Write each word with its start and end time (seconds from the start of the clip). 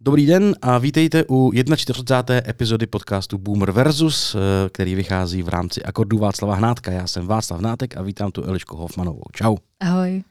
Dobrý 0.00 0.26
den 0.26 0.54
a 0.62 0.78
vítejte 0.78 1.24
u 1.28 1.52
41. 1.76 2.50
epizody 2.50 2.86
podcastu 2.86 3.38
Boomer 3.38 3.70
versus, 3.70 4.34
eh, 4.34 4.38
který 4.68 4.94
vychází 4.94 5.42
v 5.42 5.48
rámci 5.48 5.82
akordu 5.82 6.18
Václava 6.18 6.54
Hnátka. 6.54 6.92
Já 6.92 7.06
jsem 7.06 7.26
Václav 7.26 7.60
Hnátek 7.60 7.96
a 7.96 8.02
vítám 8.02 8.30
tu 8.30 8.44
Elišku 8.44 8.76
Hofmanovou. 8.76 9.22
Čau. 9.32 9.56
Ahoj. 9.80 10.22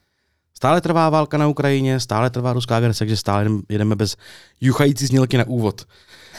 Stále 0.54 0.82
trvá 0.82 1.10
válka 1.10 1.38
na 1.38 1.48
Ukrajině, 1.48 2.00
stále 2.00 2.30
trvá 2.30 2.54
ruská 2.54 2.78
agrese, 2.78 3.00
takže 3.00 3.18
stále 3.18 3.50
jedeme 3.70 3.96
bez 3.96 4.18
juchající 4.62 5.06
znělky 5.06 5.38
na 5.38 5.48
úvod. 5.48 5.86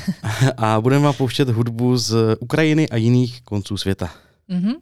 a 0.56 0.80
budeme 0.80 1.04
vám 1.04 1.14
pouštět 1.14 1.48
hudbu 1.48 1.96
z 1.96 2.36
Ukrajiny 2.40 2.88
a 2.88 2.96
jiných 2.96 3.42
konců 3.42 3.76
světa. 3.76 4.10
Mhm. 4.48 4.72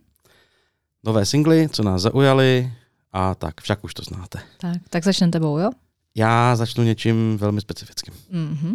Nové 1.05 1.27
singly, 1.27 1.69
co 1.69 1.83
nás 1.83 2.03
zaujaly 2.03 2.73
a 3.13 3.35
tak, 3.35 3.61
však 3.61 3.85
už 3.85 3.95
to 3.95 4.03
znáte. 4.03 4.39
Tak, 4.59 4.77
tak 4.91 5.05
začneme 5.05 5.33
tebou, 5.33 5.59
jo? 5.59 5.71
Já 6.17 6.57
začnu 6.57 6.85
něčím 6.85 7.37
velmi 7.37 7.61
specifickým. 7.61 8.15
Mhm. 8.31 8.75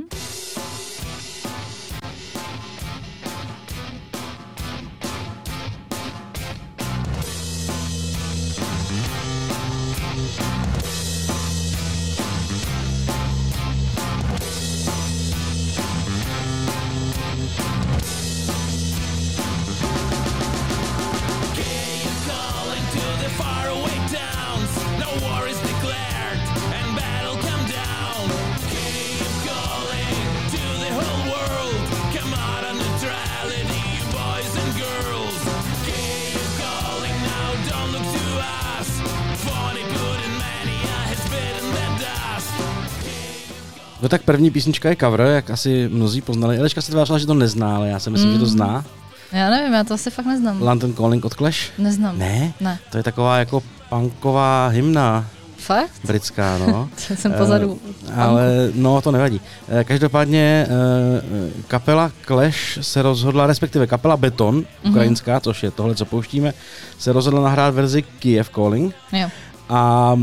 Tak 44.11 44.21
první 44.23 44.51
písnička 44.51 44.89
je 44.89 44.95
cover, 44.95 45.21
jak 45.21 45.49
asi 45.49 45.89
mnozí 45.91 46.21
poznali. 46.21 46.57
Eliška 46.57 46.81
se 46.81 46.91
tvářila, 46.91 47.17
že 47.17 47.25
to 47.27 47.33
nezná, 47.33 47.75
ale 47.75 47.89
já 47.89 47.99
si 47.99 48.09
myslím, 48.09 48.29
mm. 48.29 48.33
že 48.33 48.39
to 48.39 48.45
zná. 48.45 48.85
Já 49.31 49.49
nevím, 49.49 49.73
já 49.73 49.83
to 49.83 49.93
asi 49.93 50.09
fakt 50.11 50.25
neznám. 50.25 50.61
London 50.61 50.93
Calling 50.93 51.25
od 51.25 51.33
Clash? 51.33 51.57
Neznám. 51.77 52.17
Ne? 52.19 52.53
Ne. 52.61 52.79
To 52.89 52.97
je 52.97 53.03
taková 53.03 53.37
jako 53.37 53.63
punková 53.89 54.67
hymna 54.67 55.25
Fakt? 55.57 55.91
britská, 56.03 56.57
no. 56.57 56.89
Jsem 57.15 57.33
pozadu. 57.33 57.79
Eh, 58.09 58.13
ale 58.21 58.71
no, 58.73 59.01
to 59.01 59.11
nevadí. 59.11 59.41
Eh, 59.69 59.83
Každopádně 59.83 60.67
eh, 60.69 61.61
kapela 61.67 62.11
Clash 62.27 62.77
se 62.81 63.01
rozhodla, 63.01 63.47
respektive 63.47 63.87
kapela 63.87 64.17
Beton, 64.17 64.55
Mhm. 64.55 64.65
ukrajinská, 64.91 65.39
což 65.39 65.63
je 65.63 65.71
tohle, 65.71 65.95
co 65.95 66.05
pouštíme, 66.05 66.53
se 66.99 67.13
rozhodla 67.13 67.41
nahrát 67.41 67.73
verzi 67.73 68.01
Kiev 68.19 68.49
Calling 68.49 68.95
Jo, 69.11 69.29
a 69.71 70.13
uh, 70.13 70.21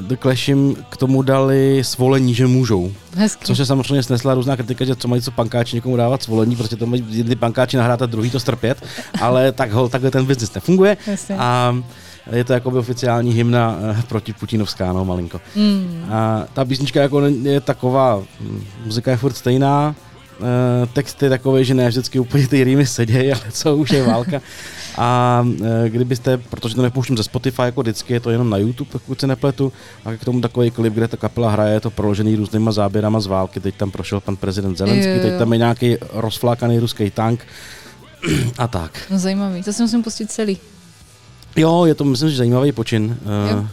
The 0.00 0.16
Clash 0.16 0.48
jim 0.48 0.76
k 0.90 0.96
tomu 0.96 1.22
dali 1.22 1.84
svolení, 1.84 2.34
že 2.34 2.46
můžou. 2.46 2.92
hezký. 3.14 3.44
Což 3.44 3.56
se 3.56 3.66
samozřejmě 3.66 4.02
snesla 4.02 4.34
různá 4.34 4.56
kritika, 4.56 4.84
že 4.84 4.96
co 4.96 5.08
mají 5.08 5.22
co 5.22 5.30
pankáči 5.30 5.76
někomu 5.76 5.96
dávat 5.96 6.22
svolení, 6.22 6.56
protože 6.56 6.76
to 6.76 6.86
mají 6.86 7.04
jedni 7.08 7.36
pankáči 7.36 7.76
nahrát 7.76 8.02
a 8.02 8.06
druhý 8.06 8.30
to 8.30 8.40
strpět, 8.40 8.84
ale 9.20 9.52
tak 9.52 9.72
hol, 9.72 9.88
takhle 9.88 10.10
ten 10.10 10.26
biznis 10.26 10.54
nefunguje. 10.54 10.96
Jasně. 11.06 11.36
A 11.38 11.76
je 12.32 12.44
to 12.44 12.52
jako 12.52 12.70
by 12.70 12.78
oficiální 12.78 13.32
hymna 13.32 13.78
eh, 13.90 14.02
proti 14.08 14.32
Putinovská, 14.32 14.92
no 14.92 15.04
malinko. 15.04 15.40
Mm. 15.56 16.04
A 16.10 16.44
ta 16.54 16.64
písnička 16.64 17.02
jako 17.02 17.20
je 17.26 17.60
taková, 17.60 18.22
hm, 18.40 18.64
muzika 18.84 19.10
je 19.10 19.16
furt 19.16 19.36
stejná, 19.36 19.94
eh, 20.40 20.86
text 20.92 21.22
je 21.22 21.28
takový, 21.30 21.64
že 21.64 21.74
ne 21.74 21.88
vždycky 21.88 22.18
úplně 22.18 22.48
ty 22.48 22.64
rýmy 22.64 22.86
sedějí, 22.86 23.32
ale 23.32 23.42
co 23.52 23.76
už 23.76 23.90
je 23.90 24.02
válka. 24.02 24.40
A 24.98 25.44
eh, 25.64 25.88
kdybyste, 25.88 26.38
protože 26.38 26.74
to 26.74 26.82
nepouštím 26.82 27.16
ze 27.16 27.22
Spotify 27.22 27.62
jako 27.62 27.80
vždycky, 27.82 28.12
je 28.12 28.20
to 28.20 28.30
jenom 28.30 28.50
na 28.50 28.56
YouTube, 28.56 28.90
pokud 28.92 29.20
se 29.20 29.26
nepletu, 29.26 29.72
a 30.04 30.12
k 30.12 30.24
tomu 30.24 30.40
takový 30.40 30.70
klip, 30.70 30.94
kde 30.94 31.08
ta 31.08 31.16
kapela 31.16 31.50
hraje, 31.50 31.74
je 31.74 31.80
to 31.80 31.90
proložený 31.90 32.36
různýma 32.36 32.72
záběrama 32.72 33.20
z 33.20 33.26
války, 33.26 33.60
teď 33.60 33.74
tam 33.74 33.90
prošel 33.90 34.20
pan 34.20 34.36
prezident 34.36 34.78
Zelenský, 34.78 35.10
Jo, 35.10 35.16
jo, 35.16 35.22
teď 35.22 35.38
tam 35.38 35.52
je 35.52 35.58
nějaký 35.58 35.96
rozflákaný 36.12 36.78
ruský 36.78 37.10
tank 37.10 37.46
a 38.58 38.68
tak. 38.68 39.02
No 39.10 39.18
zajímavý, 39.18 39.62
to 39.62 39.72
si 39.72 39.82
musím 39.82 40.02
pustit 40.02 40.30
celý. 40.30 40.58
Jo, 41.56 41.84
je 41.84 41.94
to 41.94 42.04
myslím, 42.04 42.30
že 42.30 42.36
zajímavý 42.36 42.72
počin. 42.72 43.18
Jo. 43.50 43.66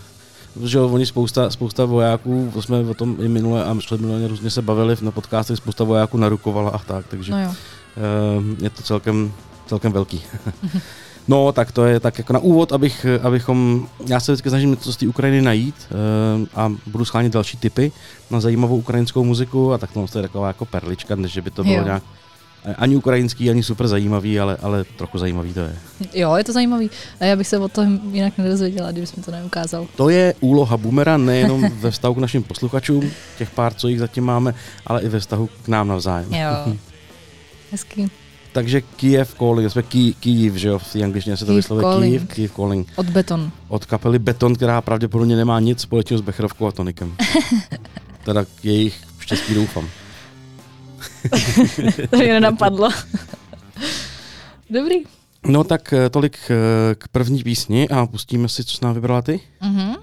Že 0.64 0.78
jo, 0.78 0.90
oni 0.90 1.06
spousta, 1.06 1.50
spousta 1.50 1.86
vojáků, 1.86 2.52
to 2.54 2.62
jsme 2.62 2.80
o 2.80 2.94
tom 2.94 3.16
i 3.20 3.28
minule 3.28 3.66
a 3.66 3.78
minule 3.98 4.28
různě 4.28 4.50
se 4.50 4.62
bavili 4.62 4.96
na 5.02 5.12
podcastech, 5.12 5.58
spousta 5.58 5.84
vojáků 5.84 6.18
narukovala 6.18 6.70
a 6.70 6.78
tak, 6.78 7.06
takže 7.08 7.32
No 7.32 7.42
jo. 7.44 7.50
uh, 7.50 8.64
je 8.64 8.70
to 8.70 8.82
celkem, 8.82 9.32
celkem 9.68 9.92
velký. 9.92 10.22
no, 11.28 11.52
tak 11.52 11.72
to 11.72 11.86
je 11.86 12.00
tak 12.00 12.18
jako 12.18 12.34
na 12.34 12.40
úvod, 12.40 12.72
abych, 12.74 13.06
abychom, 13.24 13.88
já 14.08 14.20
se 14.20 14.32
vždycky 14.32 14.50
snažím 14.50 14.72
něco 14.72 14.94
z 14.94 14.98
té 14.98 15.08
Ukrajiny 15.08 15.42
najít 15.42 15.76
uh, 15.92 16.48
a 16.56 16.72
budu 16.88 17.06
schánět 17.06 17.34
další 17.34 17.58
typy 17.58 17.92
na 18.32 18.40
zajímavou 18.40 18.78
ukrajinskou 18.78 19.24
muziku 19.24 19.74
a 19.74 19.78
tak 19.78 19.90
to 19.92 20.20
je 20.20 20.22
taková 20.22 20.48
jako 20.48 20.66
perlička, 20.66 21.16
než 21.16 21.38
by 21.38 21.52
to 21.52 21.64
bylo 21.64 21.76
Jo. 21.76 21.84
nějak 21.84 22.04
ani 22.78 22.96
ukrajinský, 22.96 23.50
ani 23.50 23.64
super 23.64 23.88
zajímavý, 23.88 24.40
ale, 24.40 24.58
ale 24.62 24.84
trochu 24.84 25.18
zajímavý 25.18 25.54
to 25.54 25.60
je. 25.60 25.76
Jo, 26.14 26.36
je 26.36 26.44
to 26.44 26.54
zajímavý. 26.54 26.90
A 27.20 27.26
já 27.26 27.36
bych 27.36 27.48
se 27.48 27.60
o 27.60 27.68
tom 27.68 28.00
jinak 28.12 28.38
nedozvěděla, 28.38 28.92
kdybys 28.92 29.16
mi 29.16 29.24
to 29.24 29.32
neukázal. 29.32 29.88
To 29.96 30.10
je 30.10 30.34
úloha 30.40 30.78
Boomera 30.78 31.18
nejenom 31.18 31.70
ve 31.80 31.92
vztahu 31.92 32.14
k 32.14 32.18
našim 32.18 32.44
posluchačům, 32.44 33.12
těch 33.38 33.50
pár, 33.50 33.74
co 33.74 33.88
jich 33.88 34.00
zatím 34.00 34.24
máme, 34.24 34.56
ale 34.88 35.02
i 35.02 35.10
ve 35.10 35.20
vztahu 35.20 35.50
k 35.64 35.68
nám 35.68 35.88
navzájem. 35.88 36.34
Jo. 36.34 36.74
Hezký. 37.72 38.12
Takže 38.52 38.82
Kiev 38.82 39.36
Calling, 39.38 39.72
jsme 39.72 39.84
Ký, 39.84 40.14
Kyiv, 40.14 40.56
že 40.56 40.68
jo, 40.68 40.80
v 40.80 40.94
té 40.94 41.04
angličtině 41.04 41.38
se 41.38 41.46
to 41.46 41.54
vyslovuje. 41.54 42.10
Kyiv, 42.10 42.28
Kyiv 42.28 42.56
Calling. 42.56 42.88
Od 42.96 43.10
beton. 43.10 43.52
Od 43.68 43.86
kapely 43.86 44.20
Beton, 44.20 44.56
která 44.56 44.82
pravděpodobně 44.82 45.36
nemá 45.36 45.60
nic 45.60 45.82
společného 45.82 46.18
s 46.18 46.22
Becherovkou 46.22 46.68
a 46.68 46.72
tonikem. 46.72 47.16
teda 48.26 48.46
jejich 48.64 49.02
štěstí 49.20 49.54
doufám. 49.56 49.90
to 52.10 52.18
mě 52.18 52.34
nenapadlo. 52.34 52.90
Dobrý. 54.70 54.96
No 55.48 55.64
tak 55.64 55.94
eh, 55.94 56.10
tolik 56.10 56.38
eh, 56.50 56.96
k 56.96 57.08
první 57.08 57.44
písni 57.44 57.90
a 57.90 58.06
pustíme 58.06 58.50
si, 58.50 58.64
co 58.64 58.78
jsi 58.78 58.86
nám 58.86 58.94
vybrala 58.94 59.22
ty. 59.22 59.40
Mhm. 59.62 59.96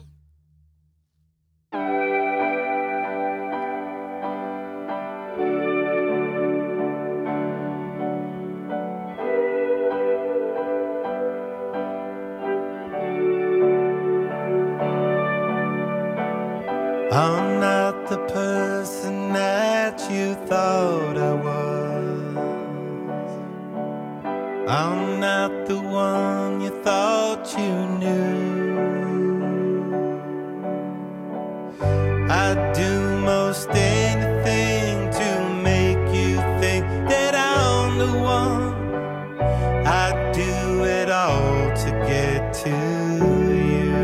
I'd 39.86 40.32
do 40.34 40.84
it 40.84 41.10
all 41.10 41.70
to 41.84 41.90
get 42.08 42.62
to 42.62 42.70
you. 42.70 44.00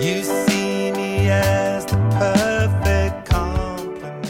You 0.00 0.22
see 0.22 0.92
me 0.92 1.32
as 1.32 1.84
the 1.84 1.96
perfect 2.18 3.28
compliment. 3.32 4.26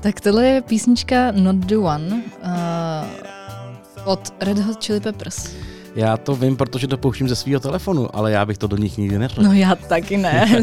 Tak 0.00 0.20
tohle 0.20 0.46
je 0.46 0.62
písnička 0.62 1.32
Not 1.32 1.56
the 1.56 1.76
One 1.76 2.22
uh, 2.42 4.04
od 4.04 4.34
Red 4.40 4.58
Hot 4.58 4.84
Chili 4.84 5.00
Peppers. 5.00 5.50
Já 5.94 6.16
to 6.16 6.34
vím, 6.34 6.56
protože 6.56 6.86
to 6.86 6.96
pouštím 6.98 7.28
ze 7.28 7.36
svého 7.36 7.60
telefonu, 7.60 8.16
ale 8.16 8.32
já 8.32 8.46
bych 8.46 8.58
to 8.58 8.66
do 8.66 8.76
nich 8.76 8.98
nikdy 8.98 9.18
neřekl. 9.18 9.42
No 9.42 9.52
já 9.52 9.74
taky 9.74 10.16
ne. 10.16 10.62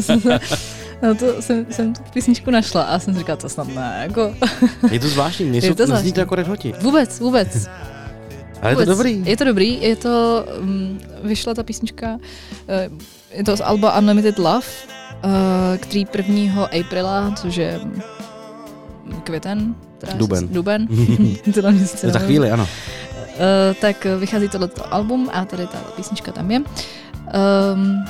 no 1.02 1.14
to 1.14 1.42
jsem, 1.42 1.66
jsem 1.70 1.94
tu 1.94 2.02
písničku 2.12 2.50
našla 2.50 2.82
a 2.82 2.98
jsem 2.98 3.14
si 3.14 3.18
říkala, 3.18 3.36
to 3.36 3.48
snad 3.48 3.68
ne, 3.68 3.98
jako 4.02 4.34
Je 4.90 5.00
to 5.00 5.08
zvláštní, 5.08 5.46
Je 5.46 5.52
nejsou, 5.52 5.66
to 5.66 5.72
nezní 5.82 5.86
zvláštní. 5.86 6.12
to 6.12 6.20
jako 6.20 6.34
Red 6.34 6.48
Hoti. 6.48 6.74
vůbec, 6.80 7.20
vůbec. 7.20 7.68
Ale 8.62 8.72
je 8.72 8.76
to 8.76 8.80
vůbec. 8.82 8.88
dobrý. 8.88 9.22
Je 9.26 9.36
to 9.36 9.44
dobrý, 9.44 9.82
je 9.82 9.96
to, 9.96 10.44
um, 10.60 10.98
vyšla 11.22 11.54
ta 11.54 11.62
písnička, 11.62 12.12
uh, 12.14 12.18
je 13.30 13.44
to 13.44 13.56
z 13.56 13.60
Alba 13.60 13.98
Unlimited 13.98 14.38
Love, 14.38 14.66
uh, 15.24 15.30
který 15.80 16.06
1. 16.28 16.64
Aprila, 16.80 17.32
což 17.36 17.56
je 17.56 17.80
mm, 17.84 19.20
květen, 19.24 19.74
teda 19.98 20.12
Duben. 20.16 20.48
duben, 20.48 20.88
to 21.54 21.62
na 21.62 21.70
mě 21.70 21.80
je 22.02 22.10
za 22.12 22.18
chvíli, 22.18 22.50
ano. 22.50 22.68
Uh, 23.32 23.74
tak 23.80 24.06
vychází 24.18 24.48
tohleto 24.48 24.94
album 24.94 25.30
a 25.32 25.44
tady 25.44 25.66
ta 25.66 25.78
písnička 25.96 26.32
tam 26.32 26.50
je. 26.50 26.58
Um, 26.58 28.04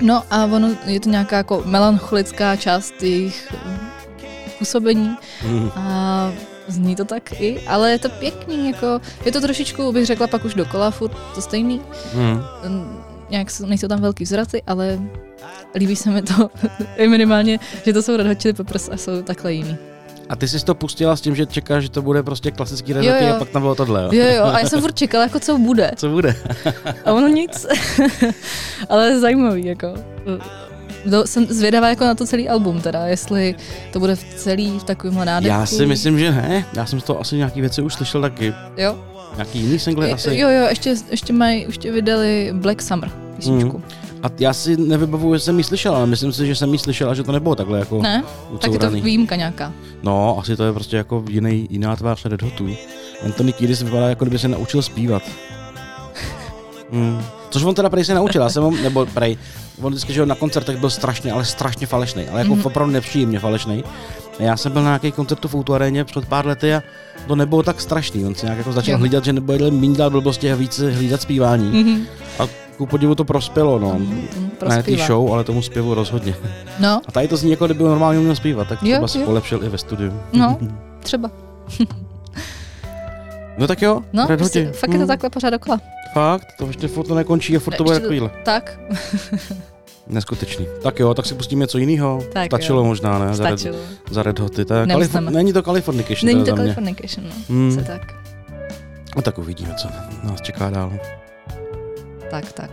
No 0.00 0.22
a 0.30 0.44
ono, 0.44 0.68
je 0.86 1.00
to 1.00 1.08
nějaká 1.08 1.36
jako 1.36 1.62
melancholická 1.66 2.56
část 2.56 3.02
jejich 3.02 3.48
eh, 3.54 4.50
působení 4.58 5.16
Mm. 5.46 5.70
a 5.76 6.32
zní 6.68 6.96
to 6.96 7.04
tak 7.04 7.32
i, 7.40 7.60
ale 7.66 7.90
je 7.90 7.98
to 7.98 8.08
pěkný, 8.08 8.70
jako, 8.70 9.00
je 9.24 9.32
to 9.32 9.40
trošičku, 9.40 9.92
bych 9.92 10.06
řekla, 10.06 10.26
pak 10.26 10.44
už 10.44 10.54
dokola, 10.54 10.90
furt 10.90 11.12
to 11.34 11.40
stejný. 11.40 11.80
Mm. 12.14 12.98
Nějak 13.30 13.50
jsou- 13.50 13.66
nejsou 13.66 13.88
tam 13.88 14.00
velký 14.00 14.24
vzraty, 14.24 14.62
ale 14.66 14.98
líbí 15.74 15.96
se 15.96 16.10
mi 16.10 16.22
to 16.22 16.50
minimálně, 17.08 17.58
že 17.86 17.92
to 17.92 18.02
jsou 18.02 18.16
Red 18.16 18.26
Hot 18.26 18.42
Chili 18.42 18.52
Peppers 18.54 18.88
a 18.88 18.96
jsou 18.96 19.22
takhle 19.22 19.52
jiný. 19.52 19.76
A 20.28 20.36
ty 20.36 20.48
jsi 20.48 20.64
to 20.64 20.74
pustila 20.74 21.16
s 21.16 21.20
tím, 21.20 21.36
že 21.36 21.46
čekáš, 21.46 21.82
že 21.82 21.90
to 21.90 22.02
bude 22.02 22.22
prostě 22.22 22.50
klasický 22.50 22.92
jo. 22.92 23.34
a 23.34 23.38
pak 23.38 23.48
tam 23.48 23.62
bylo 23.62 23.74
tohle, 23.74 24.02
jo? 24.02 24.08
Jo, 24.12 24.26
jo, 24.36 24.44
a 24.44 24.60
já 24.60 24.68
jsem 24.68 24.80
furt 24.80 24.94
čekala, 24.96 25.24
jako 25.24 25.40
co 25.40 25.58
bude. 25.58 25.90
Co 25.96 26.08
bude? 26.08 26.36
A 27.04 27.12
ono 27.12 27.28
nic. 27.28 27.66
Ale 28.88 29.20
zajímavý, 29.20 29.66
jako. 29.66 29.94
Do, 31.06 31.26
jsem 31.26 31.46
zvědavá 31.46 31.88
jako 31.88 32.04
na 32.04 32.14
to 32.14 32.26
celý 32.26 32.48
album 32.48 32.80
teda, 32.80 33.06
jestli 33.06 33.54
to 33.92 34.00
bude 34.00 34.16
v 34.16 34.24
celý 34.24 34.78
v 34.78 34.84
takovémhle 34.84 35.24
nádechku. 35.24 35.60
Já 35.60 35.66
si 35.66 35.86
myslím, 35.86 36.18
že 36.18 36.30
ne. 36.30 36.66
Já 36.72 36.86
jsem 36.86 37.00
z 37.00 37.04
toho 37.04 37.20
asi 37.20 37.36
nějaký 37.36 37.60
věci 37.60 37.82
už 37.82 37.94
slyšel 37.94 38.20
taky. 38.20 38.54
Jo, 38.76 39.04
Nějaký 39.36 39.58
jiný 39.58 39.78
single 39.78 40.12
asi. 40.12 40.38
jo, 40.38 40.48
jo, 40.48 40.66
ještě, 40.68 40.94
ještě 41.10 41.32
mají, 41.32 41.66
už 41.66 41.78
tě 41.78 41.92
vydali 41.92 42.50
Black 42.52 42.82
Summer 42.82 43.10
písničku. 43.36 43.78
Mm. 43.78 43.84
A 44.22 44.26
já 44.38 44.52
si 44.52 44.76
nevybavuju, 44.76 45.34
že 45.34 45.40
jsem 45.40 45.58
ji 45.58 45.64
slyšel, 45.64 45.94
ale 45.96 46.06
myslím 46.06 46.32
si, 46.32 46.46
že 46.46 46.54
jsem 46.54 46.72
ji 46.72 46.78
slyšel 46.78 47.10
a 47.10 47.14
že 47.14 47.22
to 47.22 47.32
nebylo 47.32 47.54
takhle 47.54 47.78
jako 47.78 48.02
Ne? 48.02 48.24
Tak 48.60 48.72
je 48.72 48.78
to 48.78 48.90
výjimka 48.90 49.36
nějaká. 49.36 49.72
No, 50.02 50.38
asi 50.38 50.56
to 50.56 50.64
je 50.64 50.72
prostě 50.72 50.96
jako 50.96 51.24
jiný, 51.30 51.66
jiná 51.70 51.96
tvář 51.96 52.24
Red 52.24 52.42
Hotů. 52.42 52.68
Anthony 53.24 53.52
Kiedis 53.52 53.82
vypadá 53.82 54.08
jako 54.08 54.24
kdyby 54.24 54.38
se 54.38 54.48
naučil 54.48 54.82
zpívat. 54.82 55.22
Hmm. 56.92 57.22
Což 57.50 57.62
on 57.62 57.74
teda 57.74 57.90
prej 57.90 58.04
se 58.04 58.14
naučil, 58.14 58.42
já 58.42 58.48
jsem 58.48 58.62
ho, 58.62 58.70
nebo 58.70 59.06
prej, 59.06 59.36
on 59.82 59.92
vždycky, 59.92 60.12
že 60.12 60.26
na 60.26 60.34
koncertech 60.34 60.76
byl 60.76 60.90
strašně, 60.90 61.32
ale 61.32 61.44
strašně 61.44 61.86
falešný, 61.86 62.28
ale 62.28 62.40
jako 62.40 62.52
Mhm. 62.52 62.62
mm-hmm. 62.62 62.66
opravdu 62.66 62.92
nepříjemně 62.92 63.38
falešný. 63.38 63.84
Já 64.38 64.56
jsem 64.56 64.72
byl 64.72 64.82
na 64.82 64.88
nějaký 64.88 65.12
koncertu 65.12 65.48
v 65.48 65.54
Outu 65.54 65.72
před 66.04 66.24
pár 66.26 66.46
lety 66.46 66.74
a 66.74 66.82
to 67.26 67.36
nebylo 67.36 67.62
tak 67.62 67.80
strašný. 67.80 68.24
On 68.26 68.34
si 68.34 68.46
nějak 68.46 68.58
jako 68.58 68.72
začal 68.72 68.92
Jo. 68.92 68.98
hlídat, 68.98 69.24
že 69.24 69.32
nebude 69.32 69.70
méně 69.70 69.94
dělat 69.94 70.10
blbosti 70.10 70.52
a 70.52 70.54
víc 70.54 70.78
hlídat 70.78 71.22
zpívání. 71.22 71.82
Mhm. 71.82 72.02
A 72.38 72.67
ku 72.78 72.86
podivu 72.86 73.14
to 73.14 73.24
prospělo, 73.24 73.78
no. 73.78 73.90
Tomu 73.92 74.08
Ne 74.10 74.48
prospívá. 74.58 75.06
show, 75.06 75.32
ale 75.32 75.44
tomu 75.44 75.62
zpěvu 75.62 75.94
rozhodně. 75.94 76.34
No, 76.78 77.00
A 77.08 77.12
tady 77.12 77.28
to 77.28 77.36
zní 77.36 77.50
jako 77.50 77.66
kdyby 77.66 77.84
normálně 77.84 78.18
uměl 78.18 78.36
zpívat, 78.36 78.68
tak 78.68 78.82
Jo, 78.82 78.88
třeba 78.92 79.08
si 79.08 79.18
jo. 79.18 79.24
polepšil 79.24 79.64
i 79.64 79.68
ve 79.68 79.78
studiu. 79.78 80.20
no, 80.32 80.58
třeba. 81.02 81.30
No 83.58 83.66
tak 83.66 83.82
jo, 83.82 84.02
No, 84.12 84.26
prostě, 84.26 84.72
fakt 84.72 84.90
je 84.92 84.98
to 84.98 85.04
Hm, 85.04 85.08
takhle 85.08 85.30
pořád 85.30 85.50
dokola. 85.50 85.80
Fakt, 86.14 86.46
to 86.58 86.66
ještě 86.66 86.88
furt 86.88 87.06
to 87.06 87.14
nekončí 87.14 87.56
a 87.56 87.60
furt 87.60 87.76
to 87.76 87.82
Ne, 87.82 87.86
bude 87.86 87.96
to- 87.96 88.02
takovýhle. 88.02 88.30
Tak, 88.44 88.80
Neskutečný. 90.06 90.66
Tak 90.82 90.98
jo, 91.00 91.14
tak 91.14 91.26
si 91.26 91.34
pustíme 91.34 91.60
něco 91.60 91.78
jiného. 91.78 92.22
Stačilo 92.46 92.78
jo. 92.80 92.84
možná, 92.84 93.18
ne? 93.18 93.34
Za 93.34 93.44
Red, 93.50 93.58
stačilo. 93.60 93.78
za 94.10 94.22
Red 94.22 94.38
Hoty. 94.38 94.64
To 94.64 94.74
je. 94.74 94.86
Kalif- 94.86 95.30
není 95.30 95.52
to 95.52 95.62
Californication. 95.62 96.26
Není 96.26 96.44
to. 96.44 96.56
Californication, 96.56 97.26
no. 97.26 97.32
Hmm. 97.48 97.72
Se 97.72 97.82
tak. 97.84 98.14
No 99.16 99.22
tak 99.22 99.38
uvidíme, 99.38 99.74
co 99.74 99.88
nás 100.22 100.40
čeká 100.40 100.70
dál. 100.70 100.92
Tak, 102.30 102.52
tak. 102.52 102.70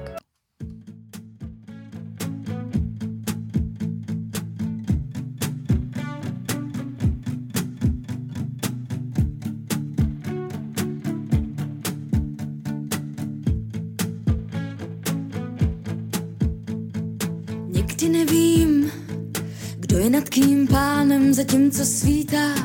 Někdy 17.68 18.10
nevím, 18.10 18.92
kdo 19.80 19.98
je 19.98 20.10
nad 20.10 20.30
kým 20.30 20.68
pánem, 20.68 21.34
zatímco 21.34 21.86
svítá. 21.86 22.56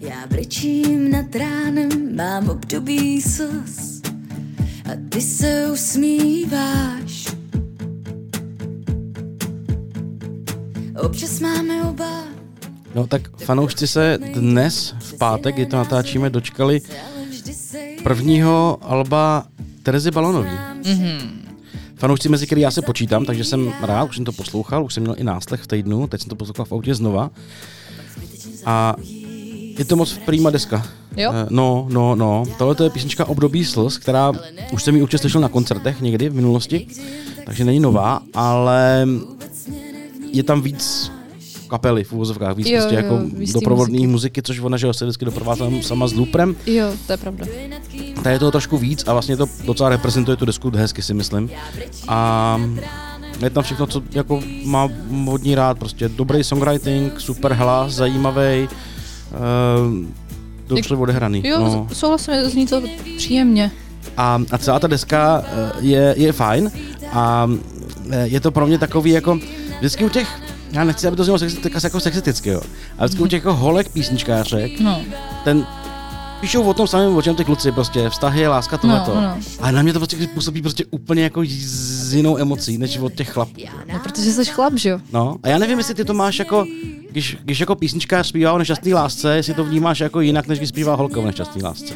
Já 0.00 0.26
brečím 0.26 1.10
nad 1.10 1.34
ránem, 1.36 2.16
mám 2.16 2.48
období 2.48 3.22
slz 3.22 3.87
a 4.88 4.92
ty 5.08 5.20
se 5.20 5.70
usmíváš. 5.72 7.26
Občas 11.00 11.40
máme 11.40 11.82
oba, 11.82 12.24
No 12.94 13.06
tak 13.06 13.36
fanoušci 13.36 13.86
se 13.86 14.18
dnes, 14.34 14.94
v 14.98 15.14
pátek, 15.18 15.54
kdy 15.54 15.66
to 15.66 15.76
natáčíme, 15.76 16.30
dočkali 16.30 16.80
prvního 18.02 18.78
alba 18.82 19.46
Terezy 19.82 20.10
Balonový. 20.10 20.50
Mhm. 20.84 21.42
Fanoušci, 21.96 22.28
mezi 22.28 22.46
který 22.46 22.60
já 22.60 22.70
se 22.70 22.82
počítám, 22.82 23.24
takže 23.24 23.44
jsem 23.44 23.72
rád, 23.82 24.04
už 24.04 24.16
jsem 24.16 24.24
to 24.24 24.32
poslouchal, 24.32 24.84
už 24.84 24.94
jsem 24.94 25.02
měl 25.02 25.14
i 25.18 25.24
náslech 25.24 25.60
v 25.60 25.66
týdnu, 25.66 26.06
teď 26.06 26.20
jsem 26.20 26.28
to 26.28 26.36
poslouchal 26.36 26.64
v 26.64 26.72
autě 26.72 26.94
znova. 26.94 27.30
A 28.64 28.94
je 29.78 29.84
to 29.84 29.96
moc 29.96 30.18
prýma 30.24 30.50
deska. 30.50 30.86
Jo? 31.18 31.32
Eh, 31.34 31.46
No, 31.50 31.86
no, 31.90 32.14
no. 32.14 32.42
Tohle 32.58 32.74
to 32.74 32.84
je 32.84 32.90
písnička 32.90 33.24
Období 33.24 33.64
slz, 33.64 33.98
která 33.98 34.32
už 34.72 34.82
jsem 34.82 34.96
ji 34.96 35.02
určitě 35.02 35.18
slyšel 35.18 35.40
na 35.40 35.48
koncertech 35.48 36.00
někdy 36.00 36.28
v 36.28 36.34
minulosti, 36.34 36.86
takže 37.46 37.64
není 37.64 37.80
nová, 37.80 38.20
ale 38.34 39.06
je 40.32 40.42
tam 40.42 40.62
víc 40.62 41.12
kapely 41.68 42.04
v 42.04 42.12
úvozovkách, 42.12 42.56
víc 42.56 42.66
Jo, 42.66 42.78
prostě 42.80 42.94
jo, 42.94 43.00
jako 43.02 43.18
doprovodné 43.52 43.92
muziky. 43.98 44.06
muziky. 44.06 44.42
což 44.42 44.60
ona, 44.60 44.76
že 44.76 44.86
jo, 44.86 44.92
se 44.92 45.04
vždycky 45.04 45.24
doprovázá 45.24 45.64
sama 45.82 46.06
s 46.08 46.12
looprem. 46.12 46.56
Jo, 46.66 46.86
to 47.06 47.12
je 47.12 47.16
pravda. 47.16 47.46
Tady 48.22 48.34
je 48.34 48.38
toho 48.38 48.50
trošku 48.50 48.78
víc 48.78 49.04
a 49.06 49.12
vlastně 49.12 49.36
to 49.36 49.46
docela 49.64 49.88
reprezentuje 49.88 50.36
tu 50.36 50.44
desku 50.44 50.70
hezky 50.74 51.02
si 51.02 51.14
myslím. 51.14 51.50
A 52.08 52.60
je 53.42 53.50
tam 53.50 53.62
všechno, 53.62 53.86
co 53.86 54.02
jako 54.10 54.40
má 54.64 54.88
hodně 55.24 55.54
rád, 55.56 55.78
prostě 55.78 56.08
dobrý 56.08 56.44
songwriting, 56.44 57.20
super 57.20 57.52
hlas, 57.52 57.92
zajímavý, 57.92 58.68
uh, 58.68 60.06
dobře 60.68 60.94
odehraný. 60.94 61.42
Jo, 61.46 61.60
no. 61.60 61.66
no. 61.66 61.88
souhlasím, 61.92 62.34
zní 62.44 62.66
to 62.66 62.82
příjemně. 63.16 63.70
A, 64.16 64.42
a 64.50 64.58
celá 64.58 64.78
ta 64.78 64.86
deska 64.86 65.44
eh, 65.46 65.72
je, 65.80 66.14
je 66.18 66.32
fajn 66.32 66.70
a 67.12 67.50
eh, 68.10 68.26
je 68.26 68.40
to 68.40 68.50
pro 68.50 68.66
mě 68.66 68.78
takový 68.78 69.10
jako, 69.10 69.38
vždycky 69.78 70.04
u 70.04 70.08
těch, 70.08 70.28
já 70.72 70.84
nechci, 70.84 71.06
aby 71.06 71.16
to 71.16 71.24
znělo 71.24 71.38
sexi, 71.38 71.56
tak 71.56 71.84
jako 71.84 72.00
sexisticky, 72.00 72.48
jo, 72.48 72.60
ale 72.98 73.08
vždycky 73.08 73.22
u 73.22 73.26
těch 73.26 73.44
jako 73.44 73.54
holek 73.54 73.88
písničkářek, 73.92 74.80
No, 74.80 75.00
ten 75.44 75.66
píšou 76.40 76.62
o 76.62 76.74
tom 76.74 76.86
samém, 76.86 77.16
o 77.16 77.22
čem 77.22 77.34
ty 77.34 77.44
kluci, 77.44 77.72
prostě 77.72 78.10
vztahy, 78.10 78.46
láska, 78.46 78.78
tohleto. 78.78 79.14
No, 79.14 79.20
no. 79.20 79.38
Ale 79.60 79.72
na 79.72 79.82
mě 79.82 79.92
to 79.92 79.98
prostě 79.98 80.16
působí 80.34 80.62
prostě 80.62 80.84
úplně 80.90 81.22
jako 81.22 81.42
s 81.44 82.14
jinou 82.14 82.38
emocí, 82.38 82.78
než 82.78 82.98
od 82.98 83.14
těch 83.14 83.30
chlapů. 83.30 83.52
no 83.92 83.98
protože 84.02 84.32
jsi 84.32 84.44
chlap, 84.44 84.72
že 84.76 84.88
jo? 84.88 85.00
No, 85.12 85.36
a 85.42 85.48
já 85.48 85.58
nevím, 85.58 85.78
jestli 85.78 85.94
ty 85.94 86.04
to 86.04 86.14
máš 86.14 86.38
jako, 86.38 86.66
když, 87.10 87.36
když 87.44 87.60
jako 87.60 87.74
písničkář 87.74 88.26
zpívá 88.26 88.52
o 88.52 88.58
nešťastný 88.58 88.94
lásce, 88.94 89.36
jestli 89.36 89.54
to 89.54 89.64
vnímáš 89.64 90.00
jako 90.00 90.20
jinak, 90.20 90.46
než 90.46 90.58
když 90.58 90.68
zpívá 90.68 90.94
holka 90.94 91.20
o 91.20 91.26
nešťastný 91.26 91.62
lásce. 91.62 91.94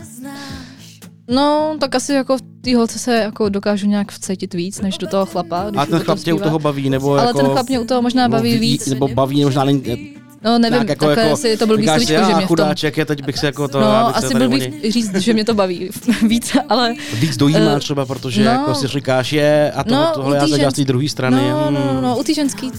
No, 1.30 1.76
tak 1.80 1.94
asi 1.94 2.12
jako 2.12 2.38
v 2.38 2.42
té 2.60 2.76
holce 2.76 2.98
se 2.98 3.14
jako 3.14 3.48
dokážu 3.48 3.86
nějak 3.86 4.12
vcetit 4.12 4.54
víc, 4.54 4.80
než 4.80 4.98
do 4.98 5.06
toho 5.06 5.26
chlapa. 5.26 5.70
Když 5.70 5.82
A 5.82 5.86
ten 5.86 5.98
chlap 5.98 6.18
tě 6.18 6.32
u 6.32 6.38
toho 6.38 6.58
baví, 6.58 6.90
nebo 6.90 7.12
Ale 7.12 7.26
jako... 7.26 7.38
ten 7.38 7.46
chlap 7.46 7.68
mě 7.68 7.80
u 7.80 7.84
toho 7.84 8.02
možná 8.02 8.28
baví 8.28 8.52
ví- 8.52 8.58
víc. 8.58 8.86
Nebo 8.86 9.08
baví, 9.08 9.44
možná 9.44 9.64
není... 9.64 10.16
No 10.44 10.58
nevím, 10.58 10.78
jako, 10.78 10.86
takhle 10.88 11.10
jako, 11.22 11.32
asi 11.34 11.56
to 11.56 11.66
byl 11.66 11.76
říkáš 11.76 11.94
slovíčko, 11.94 12.08
že 12.08 12.14
"Já, 12.14 12.26
mě 12.26 12.34
v 12.34 12.38
tom... 12.38 12.46
chudáček, 12.46 12.96
je, 12.96 13.04
teď 13.04 13.24
bych 13.24 13.38
si 13.38 13.46
jako 13.46 13.68
to... 13.68 13.78
já 13.80 14.02
No, 14.02 14.08
se 14.20 14.26
asi 14.26 14.34
byl 14.34 14.48
bych 14.48 14.92
říct, 14.92 15.14
že 15.16 15.32
mě 15.34 15.44
to 15.44 15.54
baví 15.54 15.90
víc, 16.28 16.56
ale 16.68 16.94
Víc 17.14 17.36
dojímá 17.36 17.76
Eh, 17.76 17.78
třeba, 17.80 18.06
protože 18.06 18.44
no. 18.44 18.50
jako 18.50 18.74
si 18.74 18.86
říkáš 18.86 19.32
je 19.32 19.72
a 19.72 19.84
to, 19.84 19.94
No, 19.94 20.10
tohle 20.14 20.36
já 20.36 20.46
zadělám 20.46 20.70
z 20.72 20.74
té 20.74 20.84
druhé 20.84 21.08
strany. 21.08 21.36
no, 21.50 21.70
no, 21.70 21.80
hmm. 21.92 22.02
no, 22.02 22.18
u 22.18 22.22
té 22.22 22.34
ženský 22.34 22.70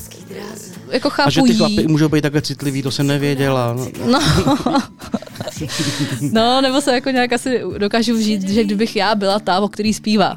jako 0.91 1.09
chápu 1.09 1.27
A 1.27 1.31
že 1.31 1.41
ty 1.41 1.53
chlapy 1.53 1.87
můžou 1.87 2.09
být 2.09 2.21
takhle 2.21 2.41
citlivý, 2.41 2.81
to 2.83 2.91
jsem 2.91 3.07
nevěděla. 3.07 3.73
No, 3.73 3.87
No. 4.05 4.19
no, 6.31 6.61
nebo 6.61 6.81
se 6.81 6.93
jako 6.93 7.09
nějak 7.09 7.33
asi 7.33 7.61
dokážu 7.77 8.15
vžít, 8.17 8.49
že 8.49 8.63
kdybych 8.63 8.95
já 8.95 9.15
byla 9.15 9.39
ta, 9.39 9.59
o 9.59 9.67
který 9.67 9.93
zpívá. 9.93 10.35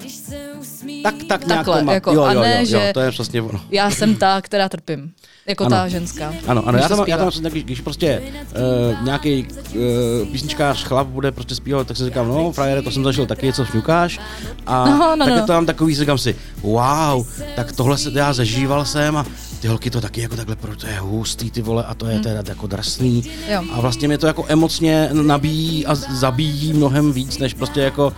tak, 1.02 1.14
tak 1.28 1.46
nějak 1.46 1.58
Takhle, 1.58 1.78
to 1.78 1.84
má. 1.84 1.92
jako, 1.92 2.12
jo, 2.12 2.22
a 2.22 2.32
jo, 2.32 2.40
ne, 2.40 2.52
jo, 2.52 2.58
jo, 2.60 2.66
že- 2.66 2.90
to 2.94 3.00
je 3.00 3.10
přesně 3.10 3.42
ono. 3.42 3.60
Já 3.70 3.90
jsem 3.90 4.14
ta, 4.16 4.40
která 4.42 4.68
trpím. 4.68 5.12
Jako 5.48 5.64
Ano. 5.64 5.76
ta 5.76 5.88
ženská. 5.88 6.32
Ano, 6.46 6.62
ano, 6.68 6.78
když 6.78 6.82
já 6.82 6.96
tam, 6.96 7.04
já 7.06 7.16
tam 7.16 7.30
když, 7.50 7.64
když 7.64 7.80
prostě 7.80 8.22
uh, 8.22 9.04
nějaký 9.04 9.46
uh, 9.74 10.28
písničkář 10.32 10.84
chlap 10.84 11.06
bude 11.06 11.32
prostě 11.32 11.54
zpívat, 11.54 11.86
tak 11.86 11.96
si 11.96 12.04
říkám, 12.04 12.28
no, 12.28 12.52
frajere, 12.52 12.82
to 12.82 12.90
jsem 12.90 13.04
zažil 13.04 13.26
taky, 13.26 13.52
co 13.52 13.64
šňukáš. 13.64 14.18
A 14.66 14.84
No, 14.90 15.16
no, 15.16 15.24
tak 15.24 15.28
no. 15.28 15.34
je 15.34 15.40
to 15.40 15.46
tam 15.46 15.66
takový, 15.66 15.94
říkám 15.94 16.18
si, 16.18 16.36
wow, 16.62 17.26
tak 17.56 17.72
tohle 17.72 17.98
se 17.98 18.10
já 18.14 18.32
zažíval 18.32 18.84
jsem 18.84 19.16
a 19.16 19.26
ty 19.60 19.68
holky 19.68 19.90
to 19.90 20.00
taky 20.00 20.20
jako 20.20 20.36
takhle, 20.36 20.56
pro- 20.56 20.76
to 20.76 20.86
je 20.86 20.98
hustý 20.98 21.50
ty 21.50 21.62
vole 21.62 21.84
a 21.84 21.94
to 21.94 22.06
je 22.06 22.20
teda 22.20 22.42
jako 22.48 22.66
drsný. 22.66 23.22
Hmm. 23.22 23.52
Jo. 23.52 23.62
A 23.72 23.80
vlastně 23.80 24.08
mě 24.08 24.18
to 24.18 24.26
jako 24.26 24.44
emocně 24.48 25.08
nabíjí 25.12 25.86
a 25.86 25.94
zabíjí 25.94 26.72
mnohem 26.72 27.12
víc, 27.12 27.38
než 27.38 27.54
prostě 27.54 27.80
jako 27.80 28.12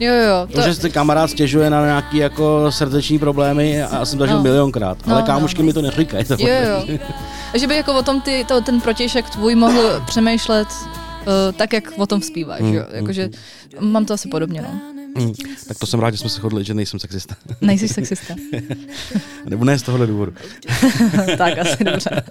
Jo, 0.00 0.12
jo, 0.14 0.46
to, 0.54 0.60
že 0.60 0.74
si 0.74 0.90
kamarád 0.90 1.30
stěžuje 1.30 1.70
na 1.70 1.84
nějaký 1.86 2.16
jako 2.16 2.72
srdeční 2.72 3.18
problémy 3.18 3.82
a 3.82 3.96
já 3.98 4.04
jsem 4.04 4.18
zažil 4.18 4.36
No. 4.36 4.42
milionkrát, 4.42 4.98
ale 5.06 5.20
No, 5.20 5.26
kámošky 5.26 5.58
no, 5.58 5.62
no. 5.62 5.66
mi 5.66 5.72
to 5.72 5.82
neříkají. 5.82 6.24
Jo, 6.38 6.48
jo. 6.88 6.98
A 7.54 7.58
že 7.58 7.66
by 7.66 7.76
jako 7.76 7.98
o 7.98 8.02
tom 8.02 8.20
ty, 8.20 8.44
to, 8.48 8.60
ten 8.60 8.80
protějšek 8.80 9.30
tvůj 9.30 9.54
mohl 9.54 10.02
přemýšlet 10.06 10.68
uh, 10.68 11.24
tak, 11.56 11.72
jak 11.72 11.84
o 11.96 12.06
tom 12.06 12.22
zpíváš, 12.22 12.60
Mm, 12.60 12.74
jo. 12.74 12.84
Jakože 12.92 13.28
mám 13.80 14.04
to 14.04 14.14
asi 14.14 14.28
podobně, 14.28 14.62
no. 14.62 14.80
Hmm, 15.18 15.32
tak 15.68 15.78
to 15.78 15.86
jsem 15.86 16.00
rád, 16.00 16.10
že 16.10 16.16
jsme 16.18 16.30
se 16.30 16.36
shodli, 16.36 16.64
že 16.64 16.74
nejsem 16.74 17.00
sexista. 17.00 17.34
Nejsi 17.60 17.88
sexista. 17.88 18.34
Nebo 19.48 19.64
ne 19.64 19.78
z 19.78 19.82
tohohle 19.82 20.06
důvodu. 20.06 20.32
tak 21.38 21.58
asi 21.58 21.84
dobře. 21.84 22.22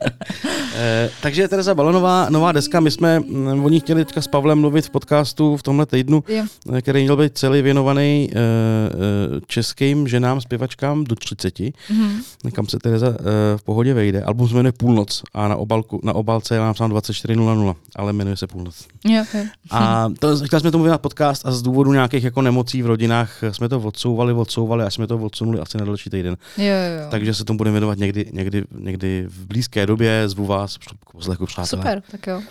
Eh, 0.75 1.09
takže 1.21 1.47
Tereza 1.47 1.75
Balonová, 1.75 2.27
nová 2.29 2.51
deska, 2.51 2.79
my 2.79 2.91
jsme 2.91 3.19
mm, 3.19 3.65
o 3.65 3.69
ní 3.69 3.79
chtěli 3.79 4.05
teďka 4.05 4.21
s 4.21 4.27
Pavlem 4.27 4.59
mluvit 4.59 4.85
v 4.85 4.89
podcastu 4.89 5.57
v 5.57 5.63
tomhle 5.63 5.85
týdnu, 5.85 6.23
Jo. 6.27 6.43
eh, 6.73 6.81
který 6.81 7.03
měl 7.03 7.17
být 7.17 7.37
celý 7.37 7.61
věnovaný 7.61 8.29
eh, 8.31 8.35
eh, 8.37 9.41
českým 9.47 10.07
ženám, 10.07 10.41
zpěvačkám 10.41 11.03
do 11.03 11.15
30, 11.15 11.59
Mhm. 11.89 12.21
kam 12.53 12.67
se 12.67 12.79
Tereza 12.79 13.07
eh, 13.07 13.57
v 13.57 13.63
pohodě 13.63 13.93
vejde. 13.93 14.21
Album 14.23 14.47
se 14.49 14.55
jmenuje 14.55 14.71
Půlnoc 14.71 15.23
a 15.33 15.47
na, 15.47 15.55
obalku, 15.55 15.99
na 16.03 16.13
obalce 16.13 16.55
je 16.55 16.59
napsáno 16.59 16.95
24.00, 16.95 17.75
ale 17.95 18.13
jmenuje 18.13 18.37
se 18.37 18.47
Půlnoc. 18.47 18.75
Jo, 19.05 19.23
jo. 19.33 19.41
A 19.71 20.09
to, 20.19 20.37
chtěli 20.45 20.59
jsme 20.59 20.71
tomu 20.71 20.83
věnovat 20.83 21.01
podcast 21.01 21.45
a 21.45 21.51
z 21.51 21.61
důvodu 21.61 21.93
nějakých 21.93 22.23
jako 22.23 22.41
nemocí 22.41 22.68
v 22.73 22.85
rodinách 22.85 23.43
jsme 23.51 23.69
to 23.69 23.79
odsouvali, 23.79 24.33
odsouvali, 24.33 24.83
až 24.83 24.93
jsme 24.93 25.07
to 25.07 25.17
odsunuli 25.17 25.59
asi 25.59 25.77
na 25.77 25.85
další 25.85 26.09
týden. 26.09 26.37
Jo, 26.57 26.65
jo. 26.65 27.07
Takže 27.11 27.33
se 27.33 27.45
tomu 27.45 27.57
budeme 27.57 27.73
věnovat 27.73 27.97
někdy, 27.97 28.25
někdy, 28.33 28.63
někdy 28.71 29.25
v 29.27 29.45
blízké 29.45 29.85
době, 29.85 30.29
zvu 30.29 30.45
vás 30.45 30.77
poslechu 31.11 31.45
přátelé. 31.45 31.81
Super, 31.81 32.03
tak 32.11 32.27
jo. 32.27 32.41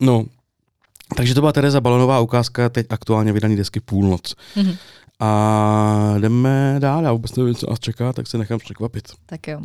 No, 0.00 0.24
takže 1.16 1.34
to 1.34 1.40
byla 1.40 1.52
Tereza 1.52 1.80
Balonová 1.80 2.20
ukázka 2.20 2.68
teď 2.68 2.86
aktuálně 2.90 3.32
vydaný 3.32 3.56
desky 3.56 3.80
Půlnoc. 3.80 4.34
Mhm. 4.56 4.76
A 5.20 6.14
jdeme 6.18 6.76
dál, 6.78 7.04
já 7.04 7.12
vůbec 7.12 7.36
nevím, 7.36 7.54
co 7.54 7.70
nás 7.70 7.78
čeká, 7.78 8.12
tak 8.12 8.26
se 8.26 8.38
nechám 8.38 8.58
překvapit. 8.58 9.08
Tak 9.26 9.48
jo. 9.48 9.60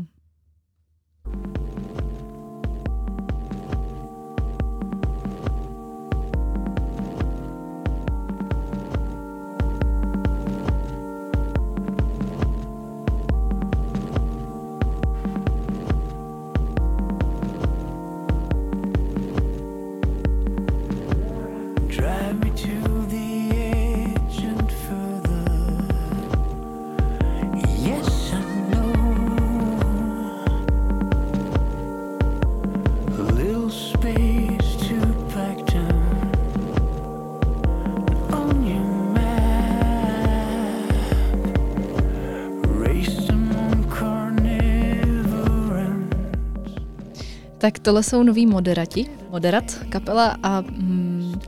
Tak 47.58 47.80
tohle 47.80 48.04
jsou 48.04 48.24
noví 48.24 48.46
moderati, 48.46 49.06
moderat 49.30 49.64
kapela 49.90 50.38
a 50.44 50.62
mm, 50.62 51.40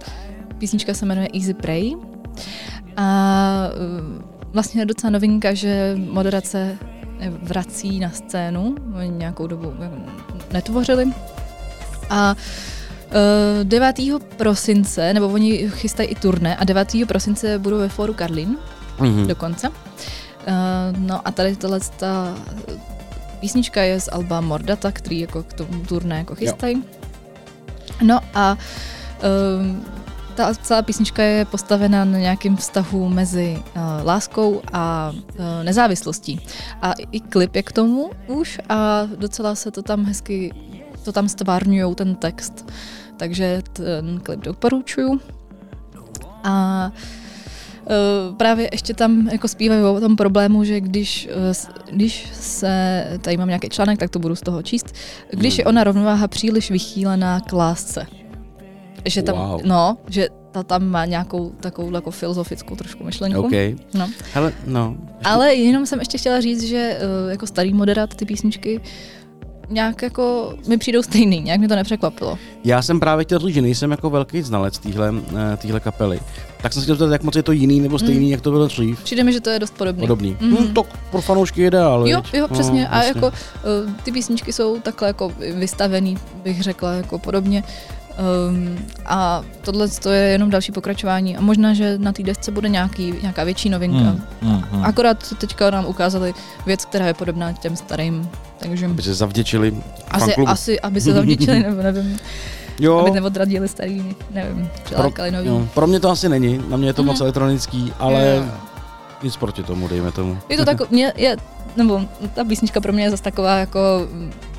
písnička 0.58 0.94
se 0.94 1.06
jmenuje 1.06 1.28
Easy 1.34 1.54
Prey. 1.54 1.96
A 2.98 3.70
mm, 4.00 4.24
vlastně 4.54 4.82
je 4.82 4.86
docela 4.86 5.12
novinka, 5.12 5.54
že 5.54 5.96
moderace 6.12 6.78
vrací 7.44 8.00
na 8.00 8.10
scénu, 8.10 8.76
oni 8.96 9.10
nějakou 9.10 9.48
dobu 9.48 9.74
jako 9.82 9.96
netvořili. 10.52 11.14
A 12.10 12.36
eh, 13.12 13.64
9. 13.64 13.96
prosince, 14.38 15.14
nebo 15.14 15.28
oni 15.28 15.70
chystají 15.70 16.10
i 16.10 16.16
turné, 16.16 16.56
a 16.56 16.64
9. 16.64 16.88
prosince 17.08 17.60
budou 17.60 17.78
ve 17.78 17.90
Fóru 17.90 18.14
Karlín 18.14 18.58
Mhm. 19.00 19.28
dokonce. 19.28 19.70
Uh, 19.70 19.74
no 20.98 21.28
a 21.28 21.32
tady 21.32 21.56
tohle 21.56 21.80
ta 21.98 22.36
písnička 23.40 23.82
je 23.82 24.00
z 24.00 24.10
Alba 24.12 24.42
Mordata, 24.42 24.92
který 24.92 25.20
jako 25.20 25.44
k 25.44 25.54
tomu 25.54 25.86
turné 25.86 26.18
jako 26.18 26.36
chystají. 26.36 26.84
No 28.02 28.20
a 28.34 28.58
um, 29.60 29.86
ta 30.36 30.54
celá 30.54 30.82
písnička 30.82 31.24
je 31.24 31.46
postavena 31.46 32.06
na 32.06 32.18
nějakém 32.18 32.58
vztahu 32.58 33.10
mezi 33.10 33.64
uh, 33.76 33.82
láskou 34.06 34.62
a 34.74 35.12
uh, 35.12 35.64
nezávislostí. 35.64 36.42
A 36.82 36.94
i 37.12 37.20
klip 37.20 37.56
je 37.56 37.64
k 37.64 37.72
tomu 37.72 38.12
už 38.28 38.60
a 38.70 39.08
docela 39.16 39.56
se 39.56 39.72
to 39.72 39.82
tam 39.82 40.06
hezky, 40.06 40.54
to 41.04 41.12
tam 41.12 41.30
stvárňujou 41.30 41.96
ten 41.96 42.16
text. 42.16 42.72
Takže 43.18 43.62
ten 43.74 44.20
klip 44.20 44.40
doporučuju. 44.40 45.20
A 46.44 46.86
Uh, 46.86 46.94
právě 48.38 48.70
ještě 48.72 48.94
tam 48.94 49.28
jako 49.28 49.48
zpívají 49.48 49.82
o 49.84 50.00
tom 50.00 50.16
problému, 50.16 50.64
že 50.64 50.82
když, 50.82 51.30
s- 51.52 51.68
když 51.92 52.28
se, 52.34 53.04
tady 53.22 53.38
mám 53.38 53.48
nějaký 53.48 53.70
článek, 53.70 54.00
tak 54.00 54.10
to 54.10 54.20
budu 54.20 54.36
z 54.36 54.42
toho 54.42 54.62
číst, 54.64 54.96
když 55.32 55.58
je 55.58 55.66
ona 55.66 55.84
rovnováha 55.84 56.28
příliš 56.28 56.72
vychýlená 56.72 57.40
k 57.40 57.54
lásce. 57.54 58.06
Že 59.06 59.22
tam, 59.24 59.38
Wow. 59.38 59.62
no, 59.66 59.98
že 60.10 60.28
ta 60.52 60.64
tam 60.64 60.86
má 60.86 61.06
nějakou 61.06 61.50
takovou 61.50 61.96
jako 61.96 62.12
filozofickou 62.12 62.76
trošku 62.76 63.04
myšlenku. 63.04 63.40
OK. 63.42 63.52
No. 63.94 64.10
Hele, 64.34 64.54
no. 64.68 64.96
ještě- 65.18 65.24
Ale 65.30 65.54
jenom 65.56 65.86
jsem 65.86 66.00
ještě 66.00 66.18
chtěla 66.18 66.42
říct, 66.42 66.64
že 66.64 66.98
uh, 67.26 67.32
jako 67.32 67.48
starý 67.48 67.74
moderát 67.74 68.16
ty 68.16 68.26
písničky 68.26 68.82
nějak 69.70 70.02
jako 70.02 70.54
mi 70.68 70.78
přijdou 70.78 71.02
stejný, 71.04 71.40
nějak 71.42 71.60
mě 71.60 71.68
to 71.70 71.76
nepřekvapilo. 71.76 72.38
Já 72.64 72.82
jsem 72.82 73.00
právě 73.00 73.26
chtěl 73.26 73.40
říct, 73.40 73.54
že 73.54 73.62
nejsem 73.62 73.92
jako 73.92 74.10
velký 74.10 74.42
znalec 74.42 74.80
téhle, 74.80 75.14
eh, 75.54 75.58
téhle 75.58 75.80
kapely. 75.80 76.20
Tak 76.62 76.74
jsem 76.74 76.82
si 76.82 76.86
chtěl 76.86 76.96
zeptat, 76.96 77.12
jak 77.14 77.24
moc 77.24 77.36
je 77.36 77.44
to 77.44 77.52
jiný 77.52 77.80
nebo 77.80 78.00
stejný, 78.00 78.26
Mm. 78.26 78.32
jak 78.32 78.42
to 78.42 78.52
bylo 78.52 78.68
dřív. 78.68 79.04
Přijde 79.04 79.24
mi, 79.24 79.34
že 79.34 79.40
to 79.42 79.50
je 79.50 79.60
dost 79.60 79.74
podobný. 79.78 80.02
Podobný. 80.02 80.38
Mm, 80.42 80.74
to 80.74 80.84
pro 81.12 81.22
fanoušky 81.22 81.62
je 81.62 81.68
ideál. 81.68 82.08
Jo, 82.08 82.22
jo, 82.34 82.48
přesně. 82.48 82.82
No, 82.82 82.88
a 82.96 83.04
jako 83.04 83.28
uh, 83.28 83.34
ty 84.04 84.12
písničky 84.12 84.54
jsou 84.54 84.80
takhle 84.80 85.08
jako 85.08 85.32
vystavený, 85.56 86.18
bych 86.44 86.64
řekla, 86.64 86.94
jako 86.94 87.20
podobně. 87.20 87.64
Um, 88.50 88.78
a 89.06 89.42
tohle 89.62 89.88
to 89.88 90.10
je 90.10 90.22
jenom 90.30 90.50
další 90.50 90.72
pokračování 90.72 91.38
a 91.38 91.42
možná, 91.42 91.74
že 91.74 91.98
na 91.98 92.12
té 92.12 92.24
desce 92.24 92.52
bude 92.52 92.70
nějaký, 92.70 93.14
nějaká 93.22 93.44
větší 93.44 93.70
novinka. 93.70 93.98
Hmm, 94.00 94.22
hmm, 94.42 94.64
hmm. 94.72 94.86
Akorát 94.86 95.34
teďka 95.38 95.70
nám 95.72 95.86
ukázali 95.86 96.34
věc, 96.66 96.86
která 96.86 97.08
je 97.08 97.14
podobná 97.14 97.54
těm 97.54 97.76
starým, 97.76 98.30
takže 98.60 98.86
Aby 98.86 99.02
se 99.02 99.14
zavděčili 99.14 99.76
asi, 100.12 100.36
asi, 100.36 100.80
aby 100.80 101.02
se 101.02 101.14
zavděčili, 101.14 101.64
nebo 101.64 101.82
nevím, 101.82 102.18
Jo, 102.80 102.98
aby 103.00 103.12
neodradili 103.12 103.68
starý, 103.68 104.16
nevím, 104.32 104.70
přilákali 104.84 105.32
nový. 105.32 105.48
jo, 105.48 105.68
pro 105.74 105.88
mě 105.88 106.00
to 106.00 106.10
asi 106.10 106.30
není, 106.30 106.62
na 106.70 106.78
mě 106.78 106.88
je 106.90 106.94
to 106.94 107.02
Mhm. 107.04 107.08
moc 107.12 107.22
elektronický, 107.22 107.94
ale 108.00 108.36
Jo. 108.46 108.52
Nic 109.24 109.38
proti 109.38 109.64
tomu, 109.64 109.88
dejme 109.88 110.12
tomu. 110.12 110.38
Je 110.50 110.58
to 110.58 110.66
tak, 110.66 110.92
mě 110.92 111.14
je, 111.16 111.38
nebo 111.78 112.02
ta 112.34 112.44
písnička 112.44 112.82
pro 112.82 112.94
mě 112.94 113.04
je 113.04 113.10
zase 113.12 113.24
taková 113.24 113.58
jako, 113.58 113.80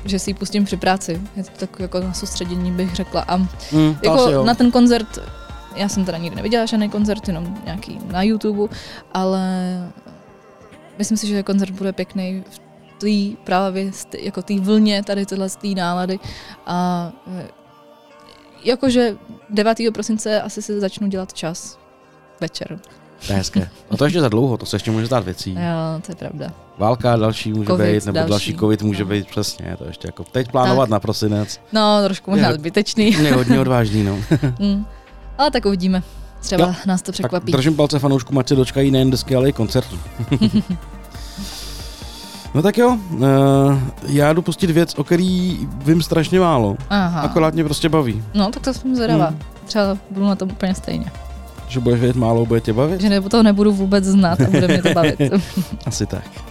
že 0.05 0.19
si 0.19 0.29
ji 0.29 0.33
pustím 0.33 0.65
při 0.65 0.77
práci. 0.77 1.21
Je 1.35 1.43
to 1.43 1.49
tak 1.57 1.79
jako 1.79 1.99
na 1.99 2.13
soustředění 2.13 2.71
bych 2.71 2.95
řekla. 2.95 3.25
A 3.27 3.37
Mm, 3.37 3.97
jako 4.03 4.43
na 4.43 4.55
ten 4.55 4.71
koncert, 4.71 5.19
já 5.75 5.89
jsem 5.89 6.05
teda 6.05 6.17
nikdy 6.17 6.35
neviděla 6.35 6.65
žádný 6.65 6.89
koncert, 6.89 7.27
jenom 7.27 7.57
nějaký 7.65 7.99
na 8.05 8.23
YouTube, 8.23 8.75
ale 9.13 9.41
myslím 10.97 11.17
si, 11.17 11.27
že 11.27 11.43
koncert 11.43 11.71
bude 11.71 11.93
pěkný 11.93 12.43
v 12.49 12.59
té 12.97 13.41
právě 13.43 13.91
jako 14.19 14.41
té 14.41 14.59
vlně 14.59 15.03
tady 15.03 15.25
tyhle 15.25 15.49
té 15.49 15.67
nálady 15.67 16.19
a 16.65 17.11
eh, 17.37 17.47
jakože 18.63 19.17
9. 19.49 19.77
prosince 19.93 20.41
asi 20.41 20.61
si 20.61 20.79
začnu 20.79 21.07
dělat 21.07 21.33
čas 21.33 21.79
večer. 22.41 22.79
To 23.27 23.33
je 23.33 23.37
hezké. 23.37 23.69
A 23.91 23.97
to 23.97 24.05
ještě 24.05 24.21
za 24.21 24.29
dlouho, 24.29 24.57
to 24.57 24.65
se 24.65 24.75
ještě 24.75 24.91
může 24.91 25.05
stát 25.05 25.23
věcí. 25.25 25.53
Jo, 25.53 26.01
to 26.05 26.11
je 26.11 26.15
pravda. 26.15 26.47
Válka 26.77 27.15
další 27.15 27.53
může 27.53 27.67
Covid 27.67 27.87
být, 27.87 28.05
nebo 28.05 28.15
další. 28.17 28.29
další. 28.29 28.55
covid 28.57 28.81
může 28.81 29.05
být, 29.05 29.27
přesně, 29.27 29.75
to 29.77 29.85
ještě 29.85 30.07
jako 30.07 30.23
teď 30.23 30.51
plánovat 30.51 30.85
Tak. 30.85 30.89
na 30.91 30.99
prosinec. 30.99 31.59
No, 31.73 32.01
trošku 32.05 32.31
možná 32.31 32.53
zbytečný. 32.53 33.11
Je 33.11 33.33
hodně 33.33 33.59
odvážný, 33.59 34.03
no. 34.03 34.17
Mm. 34.59 34.85
Ale 35.37 35.51
tak 35.51 35.65
uvidíme. 35.65 36.03
Třeba 36.39 36.65
Jo, 36.67 36.73
nás 36.85 37.01
to 37.01 37.05
Tak 37.05 37.13
překvapí. 37.13 37.51
držím 37.51 37.75
palce 37.75 37.99
fanoušku, 37.99 38.39
ať 38.39 38.47
se 38.47 38.55
dočkají 38.55 38.91
nejen 38.91 39.11
desky, 39.11 39.35
ale 39.35 39.49
i 39.49 39.53
koncertů. 39.53 39.99
no 42.53 42.61
tak 42.61 42.77
jo, 42.77 42.97
uh, 43.11 43.23
já 44.07 44.33
jdu 44.33 44.41
pustit 44.41 44.69
věc, 44.69 44.93
o 44.97 45.03
který 45.03 45.59
vím 45.85 46.01
strašně 46.01 46.39
málo. 46.39 46.75
Aha. 46.89 47.21
Akorát 47.21 47.53
mě 47.53 47.63
prostě 47.63 47.89
baví. 47.89 48.23
No, 48.33 48.51
tak 48.51 48.63
to 48.63 48.73
jsem 48.73 48.95
zvědavá. 48.95 49.27
Hmm. 49.27 49.39
Třeba 49.65 49.97
budu 50.11 50.25
na 50.25 50.35
tom 50.35 50.51
úplně 50.51 50.75
stejně. 50.75 51.11
Že 51.71 51.79
budeš 51.79 51.99
vědět 51.99 52.15
málo, 52.15 52.45
bude 52.45 52.61
tě 52.61 52.73
bavit? 52.73 53.01
Že 53.01 53.09
nebo 53.09 53.29
to 53.29 53.43
nebudu 53.43 53.71
vůbec 53.71 54.03
znát 54.05 54.41
a 54.41 54.49
bude 54.49 54.67
mě 54.67 54.81
to 54.81 54.93
bavit. 54.93 55.19
Asi 55.85 56.05
tak. 56.05 56.50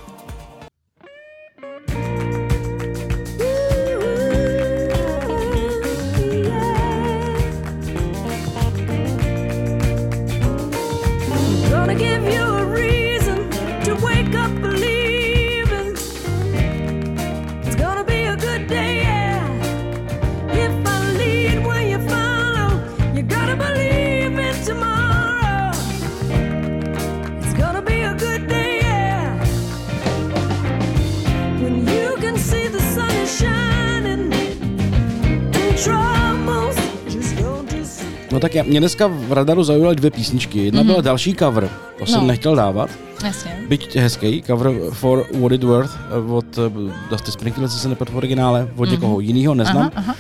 No 38.41 38.43
tak 38.43 38.55
já, 38.55 38.63
mě 38.63 38.81
dneska 38.81 39.07
v 39.07 39.33
radaru 39.33 39.65
zaujaly 39.65 39.97
dvě 39.97 40.11
písničky. 40.11 40.59
Jedna 40.65 40.83
mm-hmm. 40.83 40.87
byla 40.87 41.01
další 41.01 41.35
cover, 41.35 41.71
to 41.99 42.07
jsem 42.07 42.21
No. 42.21 42.27
nechtěl 42.27 42.57
dávat. 42.57 42.91
Jasně. 43.25 43.65
Byť 43.69 43.97
hezký, 43.97 44.43
cover 44.47 44.71
For 44.93 45.27
What 45.41 45.53
It 45.53 45.65
Worth 45.65 45.91
eh, 46.11 46.33
od 46.33 46.59
eh, 46.59 46.93
Dusty 47.11 47.33
Springfield, 47.33 47.73
se 47.73 47.89
nepad 47.89 48.09
v 48.11 48.17
originále, 48.17 48.69
od 48.77 48.89
mm-hmm. 48.89 48.91
někoho 48.91 49.21
jiného, 49.21 49.55
neznám. 49.55 49.77
Aha, 49.77 49.91
aha. 49.95 50.15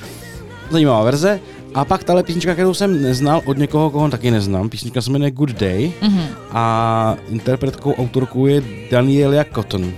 Zajímavá 0.71 1.03
verze. 1.05 1.41
A 1.75 1.85
pak 1.85 2.05
tahle 2.05 2.23
písnička, 2.23 2.53
kterou 2.53 2.75
jsem 2.75 3.03
neznal 3.03 3.43
od 3.45 3.59
někoho, 3.59 3.91
koho 3.91 4.09
taky 4.11 4.31
neznám. 4.31 4.69
Písnička 4.69 5.03
se 5.03 5.11
jmenuje 5.11 5.31
Good 5.31 5.51
Day 5.51 5.93
Mhm. 6.03 6.23
a 6.53 7.17
interpretkou, 7.29 7.95
autorkou 7.95 8.47
je 8.47 8.63
Danielia 8.91 9.45
Cotton. 9.55 9.93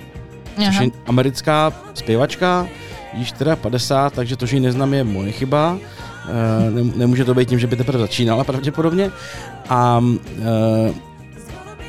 Což 0.56 0.66
Aha. 0.66 0.82
je 0.82 0.90
americká 1.06 1.72
zpěvačka, 1.94 2.68
již 3.14 3.32
teda 3.32 3.56
50, 3.56 4.12
takže 4.12 4.36
to, 4.36 4.46
že 4.46 4.56
ji 4.56 4.60
neznám, 4.60 4.94
je 4.94 5.04
moje 5.04 5.32
chyba. 5.32 5.78
E, 6.28 6.70
ne, 6.70 6.92
nemůže 6.96 7.24
to 7.24 7.34
být 7.34 7.48
tím, 7.48 7.58
že 7.58 7.66
by 7.66 7.76
teprve 7.76 7.98
začínala 7.98 8.44
pravděpodobně. 8.44 9.10
A 9.68 10.04
e, 10.42 11.12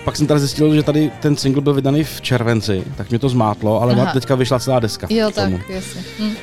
pak 0.06 0.16
jsem 0.16 0.28
tady 0.28 0.40
zjistil, 0.40 0.76
že 0.76 0.84
tady 0.84 1.12
ten 1.20 1.36
single 1.36 1.62
byl 1.62 1.74
vydaný 1.74 2.04
v 2.04 2.22
červenci, 2.22 2.84
tak 2.98 3.10
mě 3.10 3.20
to 3.20 3.30
zmátlo, 3.30 3.82
ale 3.82 3.94
Aha. 3.94 4.06
má 4.06 4.12
teďka 4.12 4.36
vyšla 4.36 4.60
celá 4.60 4.80
deska. 4.80 5.08
Jo, 5.10 5.32
tak, 5.36 5.70
jasně. 5.70 6.02
Hm. 6.20 6.26
Uh, 6.26 6.34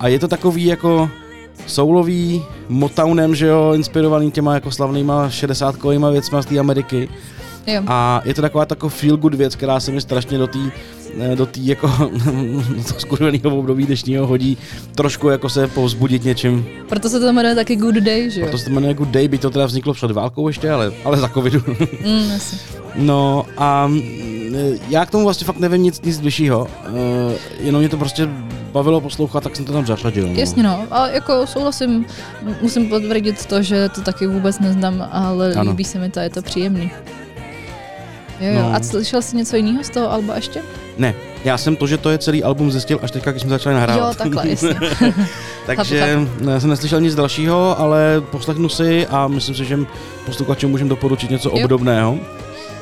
a 0.00 0.08
je 0.08 0.18
to 0.18 0.28
takový 0.28 0.64
jako 0.64 1.10
soulový 1.66 2.42
Motownem, 2.68 3.34
že 3.34 3.46
jo, 3.46 3.72
inspirovaný 3.74 4.30
těma 4.30 4.54
jako 4.54 4.70
slavnýma 4.70 5.30
60 5.30 5.76
kovýma 5.76 6.10
věcma 6.10 6.42
z 6.42 6.46
té 6.46 6.58
Ameriky. 6.58 7.08
Jo. 7.66 7.82
A 7.86 8.22
je 8.24 8.34
to 8.34 8.42
taková 8.42 8.64
taková 8.64 8.90
feel 8.90 9.16
good 9.16 9.34
věc, 9.34 9.56
která 9.56 9.80
se 9.80 9.92
mi 9.92 10.00
strašně 10.00 10.38
do 10.38 10.46
té 10.46 10.58
do 11.34 11.46
tý 11.46 11.66
jako 11.66 11.88
toho 12.88 13.00
skurveného 13.00 13.58
období 13.58 13.86
dnešního 13.86 14.26
hodí 14.26 14.58
trošku 14.94 15.28
jako 15.28 15.48
se 15.48 15.66
povzbudit 15.68 16.24
něčím. 16.24 16.66
Proto 16.88 17.08
se 17.08 17.20
to 17.20 17.32
jmenuje 17.32 17.54
taky 17.54 17.76
Good 17.76 17.94
Day, 17.94 18.30
že 18.30 18.40
jo? 18.40 18.46
Proto 18.46 18.58
se 18.58 18.64
to 18.64 18.70
jmenuje 18.70 18.94
Good 18.94 19.08
Day, 19.08 19.28
by 19.28 19.38
to 19.38 19.50
teda 19.50 19.66
vzniklo 19.66 19.94
před 19.94 20.10
válkou 20.10 20.48
ještě, 20.48 20.70
ale, 20.70 20.92
ale 21.04 21.16
za 21.16 21.28
covidu. 21.28 21.62
Mm, 22.06 22.30
jasně. 22.32 22.58
No 22.94 23.46
a 23.56 23.86
mm, 23.86 24.02
já 24.88 25.06
k 25.06 25.10
tomu 25.10 25.24
vlastně 25.24 25.44
fakt 25.44 25.58
nevím 25.58 25.82
nic, 25.82 26.02
nic 26.02 26.20
bližšího, 26.20 26.60
uh, 26.88 27.32
jenom 27.60 27.80
mě 27.80 27.88
to 27.88 27.96
prostě 27.96 28.28
bavilo 28.72 29.00
poslouchat, 29.00 29.44
tak 29.44 29.56
jsem 29.56 29.64
to 29.64 29.72
tam 29.72 29.86
zařadil. 29.86 30.28
No. 30.28 30.34
Jasně 30.34 30.62
no, 30.62 30.86
a 30.90 31.08
jako 31.08 31.46
souhlasím, 31.46 32.06
musím 32.62 32.88
potvrdit 32.88 33.46
to, 33.46 33.62
že 33.62 33.88
to 33.88 34.00
taky 34.00 34.26
vůbec 34.26 34.58
neznám, 34.58 35.08
ale 35.12 35.54
ano. 35.54 35.70
líbí 35.70 35.84
se 35.84 35.98
mi 35.98 36.10
to, 36.10 36.20
je 36.20 36.30
to 36.30 36.42
příjemný. 36.42 36.90
Jo, 38.40 38.52
jo. 38.52 38.62
No. 38.62 38.74
A 38.74 38.82
slyšel 38.82 39.22
jsi 39.22 39.36
něco 39.36 39.56
jiného 39.56 39.84
z 39.84 39.90
toho 39.90 40.12
alba 40.12 40.36
ještě? 40.36 40.62
Ne, 40.98 41.14
já 41.44 41.58
jsem 41.58 41.76
to, 41.76 41.86
že 41.86 41.98
to 41.98 42.10
je 42.10 42.18
celý 42.18 42.44
album 42.44 42.72
zjistil 42.72 42.98
až 43.02 43.10
teďka, 43.10 43.30
když 43.30 43.42
jsme 43.42 43.50
začali 43.50 43.74
nahrávat. 43.74 44.08
Jo, 44.08 44.14
takhle, 44.18 44.48
jasně. 44.50 44.74
Takže 45.66 46.18
ne, 46.40 46.60
jsem 46.60 46.70
neslyšel 46.70 47.00
nic 47.00 47.14
dalšího, 47.14 47.80
ale 47.80 48.22
poslechnu 48.30 48.68
si 48.68 49.06
a 49.06 49.28
myslím 49.28 49.54
si, 49.54 49.64
že 49.64 49.78
posluchačům 50.26 50.70
můžeme 50.70 50.90
doporučit 50.90 51.30
něco 51.30 51.48
Jo. 51.48 51.64
obdobného, 51.64 52.18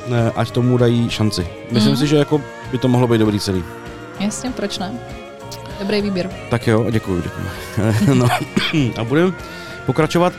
ne, 0.08 0.32
ať 0.36 0.50
tomu 0.50 0.76
dají 0.76 1.10
šanci. 1.10 1.46
Myslím 1.70 1.92
Mhm. 1.92 2.00
si, 2.00 2.06
že 2.06 2.16
jako 2.16 2.40
by 2.72 2.78
to 2.78 2.88
mohlo 2.88 3.08
být 3.08 3.18
dobrý 3.18 3.40
celý. 3.40 3.64
Jasně, 4.20 4.50
proč 4.50 4.78
ne? 4.78 4.92
Dobrý 5.80 6.02
výběr. 6.02 6.30
Tak 6.50 6.66
jo, 6.66 6.86
děkuji, 6.90 7.22
děkuji. 7.22 8.14
no, 8.14 8.28
a 8.96 9.04
budeme 9.04 9.32
pokračovat, 9.86 10.32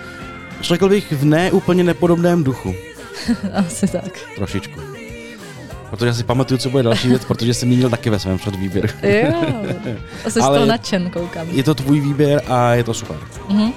řekl 0.62 0.90
bych, 0.90 1.12
v 1.12 1.26
ne 1.26 1.52
úplně 1.52 1.84
nepodobném 1.84 2.44
duchu. 2.44 2.76
Asi 3.54 3.88
tak. 3.88 4.20
Trošičku. 4.36 4.80
Protože 5.92 6.14
si 6.14 6.24
pamatuju, 6.24 6.58
co 6.58 6.70
bude 6.70 6.84
další 6.84 7.08
věc, 7.08 7.26
protože 7.26 7.54
jsem 7.54 7.70
měl 7.70 7.90
taky 7.90 8.10
ve 8.10 8.20
svém 8.20 8.38
předvýběru. 8.38 8.88
Jo, 9.04 9.34
jsi 10.24 10.32
z 10.32 10.44
Ale- 10.44 10.58
toho 10.58 10.66
nadšen, 10.68 11.10
koukám. 11.10 11.48
Je 11.52 11.64
to 11.64 11.76
tvůj 11.76 12.00
výběr 12.00 12.42
a 12.48 12.74
je 12.74 12.84
to 12.84 12.94
super. 12.94 13.18
Mhm. 13.50 13.74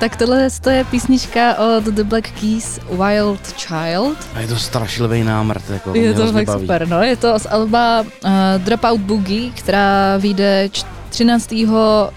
Tak 0.00 0.16
tohle 0.16 0.48
to 0.60 0.70
je 0.70 0.84
písnička 0.84 1.54
od 1.58 1.84
The 1.84 2.04
Black 2.04 2.28
Keys 2.40 2.80
Wild 2.90 3.52
Child. 3.56 4.16
A 4.34 4.40
je 4.40 4.48
to 4.48 4.56
strašlivý 4.56 5.24
námrt. 5.24 5.70
Jako, 5.70 5.94
Je 5.94 6.14
to 6.14 6.32
fakt 6.32 6.46
baví. 6.46 6.60
super, 6.60 6.88
no. 6.88 7.02
Je 7.02 7.16
to 7.16 7.38
z 7.38 7.46
alba 7.50 8.00
uh, 8.00 8.30
Dropout 8.58 9.00
Boogie, 9.00 9.50
která 9.50 10.16
vyjde 10.16 10.68
č- 10.68 10.84
13. 11.10 11.54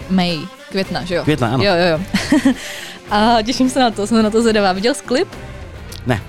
May, 0.10 0.39
května, 0.69 1.03
že 1.05 1.15
jo? 1.15 1.23
Května, 1.23 1.47
ano. 1.47 1.63
Jo, 1.63 1.71
jo, 1.75 1.97
jo. 2.45 2.53
a 3.12 3.38
těším 3.45 3.69
se 3.69 3.79
na 3.79 3.91
to, 3.91 4.07
jsem 4.07 4.23
na 4.23 4.29
to 4.29 4.41
zvědavá. 4.41 4.73
Viděl 4.73 4.93
jsi 4.93 5.03
klip? 5.03 5.27
Ne. 6.05 6.21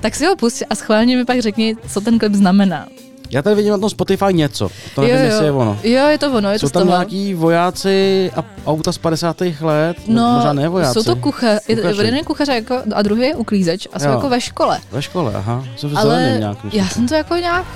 Tak 0.00 0.14
si 0.14 0.26
ho 0.26 0.36
pust 0.36 0.62
a 0.70 0.74
schválně 0.74 1.16
mi 1.16 1.24
pak 1.24 1.40
řekni, 1.40 1.76
co 1.88 2.00
ten 2.00 2.18
klip 2.18 2.34
znamená. 2.34 2.86
Já 3.32 3.42
tady 3.42 3.56
vidím 3.56 3.72
na 3.72 3.78
tom 3.78 3.90
Spotify 3.90 4.24
něco. 4.34 4.68
To 4.94 5.00
nevím, 5.00 5.16
jo, 5.16 5.22
jestli 5.24 5.44
je 5.44 5.52
ono. 5.52 5.78
Jo, 5.82 6.06
je 6.08 6.18
to 6.18 6.32
ono, 6.32 6.50
je 6.50 6.58
Jsou 6.58 6.68
to 6.68 6.78
tam 6.78 6.88
nějaký 6.88 7.34
vojáci 7.34 8.30
a 8.36 8.44
auta 8.66 8.92
z 8.92 8.98
50. 8.98 9.40
let? 9.60 9.96
No, 10.08 10.32
Možná 10.34 10.52
ne 10.52 10.68
vojáci. 10.68 10.94
jsou 10.94 11.02
to 11.02 11.16
kuchař, 11.16 11.58
Kuchaři. 11.66 11.96
jeden 11.98 12.14
je 12.14 12.22
kuchař 12.22 12.48
jako, 12.48 12.78
a 12.94 13.02
druhý 13.02 13.20
je 13.22 13.34
uklízeč 13.34 13.88
a 13.92 13.98
jsou 13.98 14.06
Jo. 14.06 14.12
jako 14.12 14.28
ve 14.28 14.40
škole. 14.40 14.78
Ve 14.92 15.02
škole, 15.02 15.32
aha. 15.34 15.64
Jsou 15.76 15.88
v 15.88 15.98
Ale 15.98 16.36
nějak. 16.38 16.64
myslím. 16.64 16.82
já 16.82 16.88
jsem 16.88 17.08
to 17.08 17.14
jako 17.14 17.34
nějak, 17.36 17.66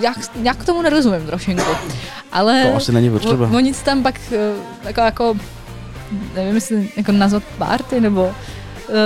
jak, 0.00 0.16
nějak 0.36 0.64
tomu 0.64 0.82
nerozumím 0.82 1.26
trošinku. 1.26 1.62
Ale 2.32 2.64
To 2.70 2.76
asi 2.76 2.92
není 2.92 3.10
potřeba. 3.10 3.50
oni 3.56 3.72
tam 3.84 4.02
pak 4.02 4.14
eh, 4.32 4.52
jako, 4.84 5.00
jako 5.00 5.34
nevím, 6.34 6.54
jestli 6.54 6.88
jako 6.96 7.12
nazvat 7.12 7.42
party, 7.58 8.00
nebo 8.00 8.30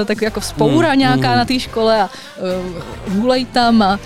tak 0.05 0.23
jako 0.23 0.40
vzpoura 0.40 0.88
Hmm, 0.88 0.99
nějaká 0.99 1.29
hmm. 1.29 1.38
na 1.38 1.44
té 1.44 1.61
škole 1.61 2.03
a 2.03 2.11
uh, 3.09 3.14
hulej 3.14 3.44
tam 3.44 3.83
a 3.83 3.99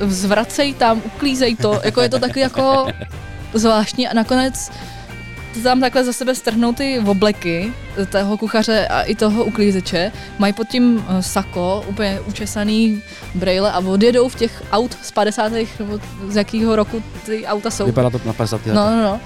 uh, 0.00 0.10
zvracej 0.10 0.74
tam, 0.74 1.02
uklízej 1.04 1.56
to, 1.56 1.80
jako 1.84 2.00
je 2.00 2.08
to 2.08 2.18
taky 2.18 2.40
jako 2.40 2.86
zvláštní 3.54 4.08
a 4.08 4.14
nakonec 4.14 4.70
tam 5.62 5.80
takhle 5.80 6.04
za 6.04 6.12
sebe 6.12 6.34
strhnou 6.34 6.72
ty 6.72 6.98
obleky 7.06 7.72
toho 8.10 8.38
kuchaře 8.38 8.88
a 8.88 9.02
i 9.02 9.14
toho 9.14 9.44
uklízeče, 9.44 10.12
mají 10.38 10.52
pod 10.52 10.68
tím 10.68 11.04
eh, 11.08 11.22
sako, 11.22 11.84
úplně 11.88 12.20
učesaný 12.20 13.02
brejle 13.34 13.72
a 13.72 13.78
odjedou 13.78 14.28
v 14.28 14.34
těch 14.34 14.62
aut 14.72 14.96
z 15.02 15.10
50. 15.10 15.52
nebo 15.78 16.00
z 16.28 16.36
jakého 16.36 16.76
roku 16.76 17.02
ty 17.26 17.46
auta 17.46 17.70
jsou. 17.70 17.86
Vypadá 17.86 18.10
to 18.10 18.20
na 18.24 18.32
50. 18.32 18.66
let. 18.66 18.74
No, 18.74 18.90
no, 18.90 19.02
no. 19.02 19.20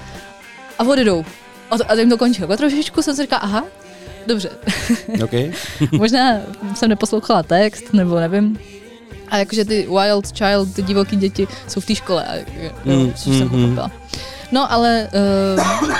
A 0.79 0.83
odjedou. 0.83 1.25
A, 1.71 1.77
to, 1.77 1.91
a 1.91 1.95
tím 1.95 2.09
to 2.09 2.17
končilo. 2.17 2.51
A 2.51 2.57
trošičku 2.57 3.01
jsem 3.01 3.15
si 3.15 3.21
říkala, 3.21 3.39
aha, 3.39 3.63
dobře. 4.27 4.49
Okay. 5.23 5.51
Možná 5.91 6.37
jsem 6.75 6.89
neposlouchala 6.89 7.43
text, 7.43 7.93
nebo 7.93 8.19
nevím. 8.19 8.59
A 9.29 9.37
jakože 9.37 9.65
ty 9.65 9.87
wild 9.91 10.37
child, 10.37 10.73
ty 10.73 10.81
divoký 10.81 11.15
děti 11.15 11.47
jsou 11.67 11.79
v 11.79 11.85
té 11.85 11.95
škole, 11.95 12.25
a, 12.25 12.45
Mm, 12.85 13.13
což 13.13 13.23
jsem 13.23 13.33
mm, 13.33 13.43
mm. 13.43 13.49
pochopila. 13.75 13.91
No, 14.51 14.71
ale 14.71 15.07
uh, 15.87 15.93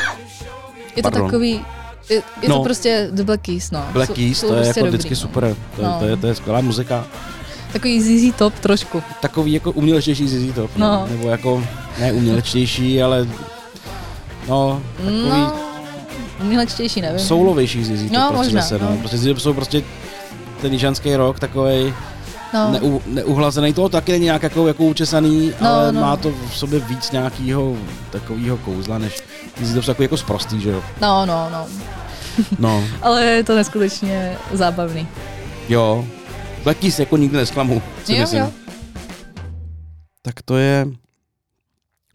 je 0.96 1.04
to 1.04 1.10
Pardon. 1.10 1.26
takový, 1.26 1.62
je, 2.10 2.22
je 2.42 2.50
No. 2.50 2.58
to 2.58 2.64
prostě 2.64 3.08
The 3.12 3.24
Black 3.24 3.42
Keys, 3.42 3.72
no. 3.72 3.86
Black 3.92 4.12
Keys, 4.12 4.40
jsou 4.40 4.48
to 4.48 4.54
je 4.54 4.62
prostě 4.62 4.80
jako 4.80 4.86
dobrý, 4.86 4.98
vždycky 4.98 5.10
no. 5.14 5.16
super. 5.16 5.56
To, 5.76 5.82
je, 5.82 5.88
No. 5.88 5.98
to, 6.00 6.06
je, 6.06 6.18
to 6.18 6.28
je 6.28 6.36
skvělá 6.36 6.62
muzika. 6.62 7.08
Takový 7.74 8.02
ZZ 8.02 8.36
Top 8.38 8.60
trošku. 8.60 9.04
Takový 9.22 9.54
jako 9.54 9.72
umělečtější 9.72 10.28
ZZ 10.28 10.56
Top. 10.56 10.72
No. 10.78 11.08
Nebo 11.12 11.30
jako, 11.30 11.64
ne 12.00 12.14
umělečtější, 12.14 13.04
ale 13.04 13.28
no, 14.48 14.82
takový 14.98 15.30
No, 15.30 15.54
umělečtější, 16.42 17.02
nevím. 17.02 17.20
soulovější 17.20 17.84
ZZ 17.84 18.02
Top 18.02 18.12
No, 18.12 18.28
prostě 18.30 18.38
možná, 18.46 18.62
zase, 18.62 18.80
no. 18.80 18.90
no. 18.92 18.98
Prostě 18.98 19.18
Top 19.18 19.40
jsou 19.40 19.54
prostě 19.54 19.84
ten 20.62 20.74
jižanský 20.74 21.16
rok 21.16 21.40
takový 21.40 21.94
no. 22.54 22.72
neu, 22.72 23.00
neuhlazený. 23.06 23.74
To 23.74 23.90
taky 23.90 24.12
není 24.12 24.26
nějak 24.26 24.44
jako, 24.44 24.68
jako 24.68 24.84
učesaný, 24.84 25.54
No, 25.62 25.70
ale 25.70 25.92
no. 25.92 26.02
má 26.02 26.18
to 26.18 26.32
v 26.32 26.58
sobě 26.58 26.80
víc 26.80 27.12
nějakého 27.12 27.78
takového 28.10 28.58
kouzla, 28.58 28.98
než 28.98 29.22
ty 29.54 29.66
takový 29.86 30.04
jako 30.04 30.18
sprostý, 30.18 30.62
že 30.62 30.70
jo. 30.70 30.84
no, 31.02 31.26
no, 31.26 31.50
no. 31.52 31.68
No, 32.60 32.84
Ale 33.02 33.24
je 33.26 33.44
to 33.44 33.56
neskutečně 33.56 34.38
zábavný. 34.54 35.08
jo. 35.70 36.06
Black 36.64 36.78
Keys 36.80 37.00
jako 37.00 37.18
nikdy 37.18 37.38
nesklamu, 37.38 37.82
si 38.06 38.14
Jo, 38.14 38.20
myslím. 38.22 38.40
jo. 38.42 38.52
Tak 40.22 40.42
to 40.46 40.58
je 40.58 40.86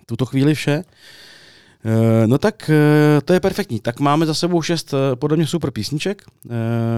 v 0.02 0.06
tuto 0.06 0.26
chvíli 0.26 0.54
vše. 0.54 0.82
Eh, 1.86 2.26
No 2.26 2.38
tak 2.38 2.70
eh, 2.70 3.20
to 3.24 3.32
je 3.32 3.40
perfektní. 3.40 3.80
Tak 3.80 4.00
máme 4.00 4.26
za 4.26 4.34
sebou 4.34 4.62
šest 4.62 4.94
eh, 4.94 5.16
podle 5.16 5.36
mě 5.36 5.46
super 5.46 5.70
písniček. 5.70 6.22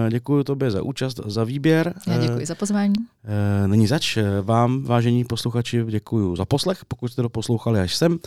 Děkuji 0.09 0.43
tobě 0.43 0.71
za 0.71 0.81
účast, 0.81 1.19
za 1.25 1.43
výběr. 1.43 1.93
Já 2.07 2.17
děkuji 2.17 2.45
za 2.45 2.55
pozvání. 2.55 2.93
Není 3.67 3.87
zač. 3.87 4.17
Vám, 4.41 4.83
vážení 4.83 5.25
posluchači, 5.25 5.83
děkuji 5.87 6.35
za 6.35 6.45
poslech, 6.45 6.85
pokud 6.85 7.07
jste 7.07 7.21
to 7.21 7.29
poslouchali 7.29 7.79
až 7.79 7.95
sem. 7.95 8.19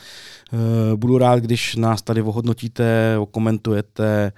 Budu 0.97 1.19
rád, 1.19 1.39
když 1.39 1.77
nás 1.77 2.03
tady 2.03 2.23
ohodnotíte, 2.23 3.17
okomentujete, 3.19 4.33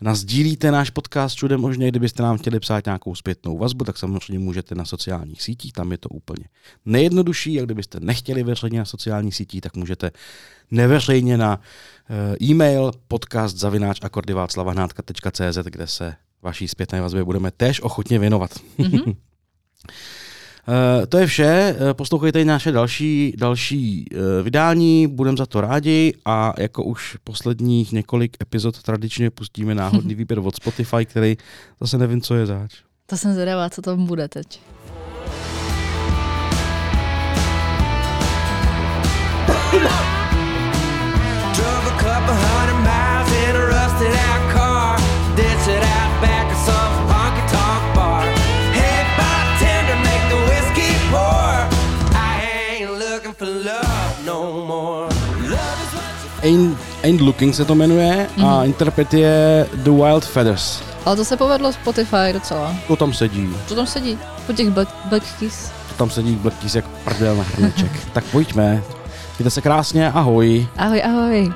Nazdílíte 0.00 0.70
náš 0.70 0.90
podcast 0.90 1.36
všude 1.36 1.56
možně, 1.56 1.88
kdybyste 1.88 2.22
nám 2.22 2.38
chtěli 2.38 2.60
psát 2.60 2.86
nějakou 2.86 3.14
zpětnou 3.14 3.58
vazbu, 3.58 3.84
tak 3.84 3.98
samozřejmě 3.98 4.38
můžete 4.38 4.74
na 4.74 4.84
sociálních 4.84 5.42
sítích, 5.42 5.72
tam 5.72 5.92
je 5.92 5.98
to 5.98 6.08
úplně 6.08 6.44
nejjednodušší 6.86 7.60
a 7.60 7.64
kdybyste 7.64 8.00
nechtěli 8.00 8.42
veřejně 8.42 8.78
na 8.78 8.84
sociálních 8.84 9.34
sítích, 9.34 9.60
tak 9.60 9.76
můžete 9.76 10.10
neveřejně 10.70 11.36
na 11.36 11.60
eh, 12.10 12.44
e-mail 12.44 12.92
podcast 13.08 13.56
zavináč 13.56 14.00
kde 15.70 15.86
se 15.86 16.14
vaší 16.42 16.68
zpětné 16.68 17.00
vazbě 17.00 17.24
budeme 17.24 17.50
též 17.50 17.80
ochotně 17.82 18.18
věnovat. 18.18 18.50
Mhm. 18.78 19.00
Eh, 20.68 21.06
to 21.06 21.18
je 21.18 21.26
vše, 21.26 21.76
Eh, 21.78 21.94
poslouchejte 21.94 22.40
i 22.40 22.44
naše 22.44 22.72
další, 22.72 23.34
další 23.38 24.04
eh, 24.12 24.42
vydání, 24.42 25.06
budeme 25.06 25.36
za 25.36 25.46
to 25.46 25.60
rádi 25.60 26.14
a 26.24 26.52
jako 26.58 26.84
už 26.84 27.16
posledních 27.24 27.92
několik 27.92 28.36
epizod 28.42 28.82
tradičně 28.82 29.30
pustíme 29.30 29.74
náhodný 29.74 30.14
výběr 30.14 30.38
od 30.38 30.56
Spotify, 30.56 31.06
který 31.06 31.36
zase 31.80 31.98
nevím, 31.98 32.20
co 32.20 32.34
je 32.34 32.46
zač. 32.46 32.74
To 33.06 33.16
jsem 33.16 33.32
zvědavá, 33.32 33.70
co 33.70 33.82
tam 33.82 34.06
bude 34.06 34.28
teď. 34.28 34.60
Drove 39.72 40.08
Ain't, 56.42 56.78
Ain't 57.04 57.20
Looking 57.20 57.54
se 57.54 57.64
to 57.64 57.74
jmenuje 57.74 58.26
a 58.46 58.64
interpret 58.64 59.14
je 59.14 59.66
The 59.72 59.90
Wild 59.90 60.24
Feathers. 60.24 60.82
Ale 61.04 61.16
to 61.16 61.24
se 61.24 61.36
povedlo 61.36 61.72
Spotify 61.72 62.32
docela. 62.32 62.74
To 62.88 62.96
tam 62.96 63.12
sedí, 63.12 63.48
Co 63.66 63.74
tam 63.74 63.86
sedí? 63.86 64.18
Po 64.46 64.52
těch 64.52 64.70
Black, 64.70 64.88
Black 65.04 65.24
Keys. 65.38 65.72
to 65.88 65.94
tam 65.94 66.10
sedí 66.10 66.34
Black 66.34 66.56
Keys 66.58 66.74
jak 66.74 66.84
prdel 66.88 67.36
na 67.36 67.42
hrneček. 67.42 67.90
tak 68.12 68.24
pojďme, 68.24 68.82
mějte 69.38 69.50
se 69.50 69.60
krásně, 69.60 70.10
ahoj. 70.12 70.66
Ahoj, 70.76 71.02
ahoj. 71.04 71.52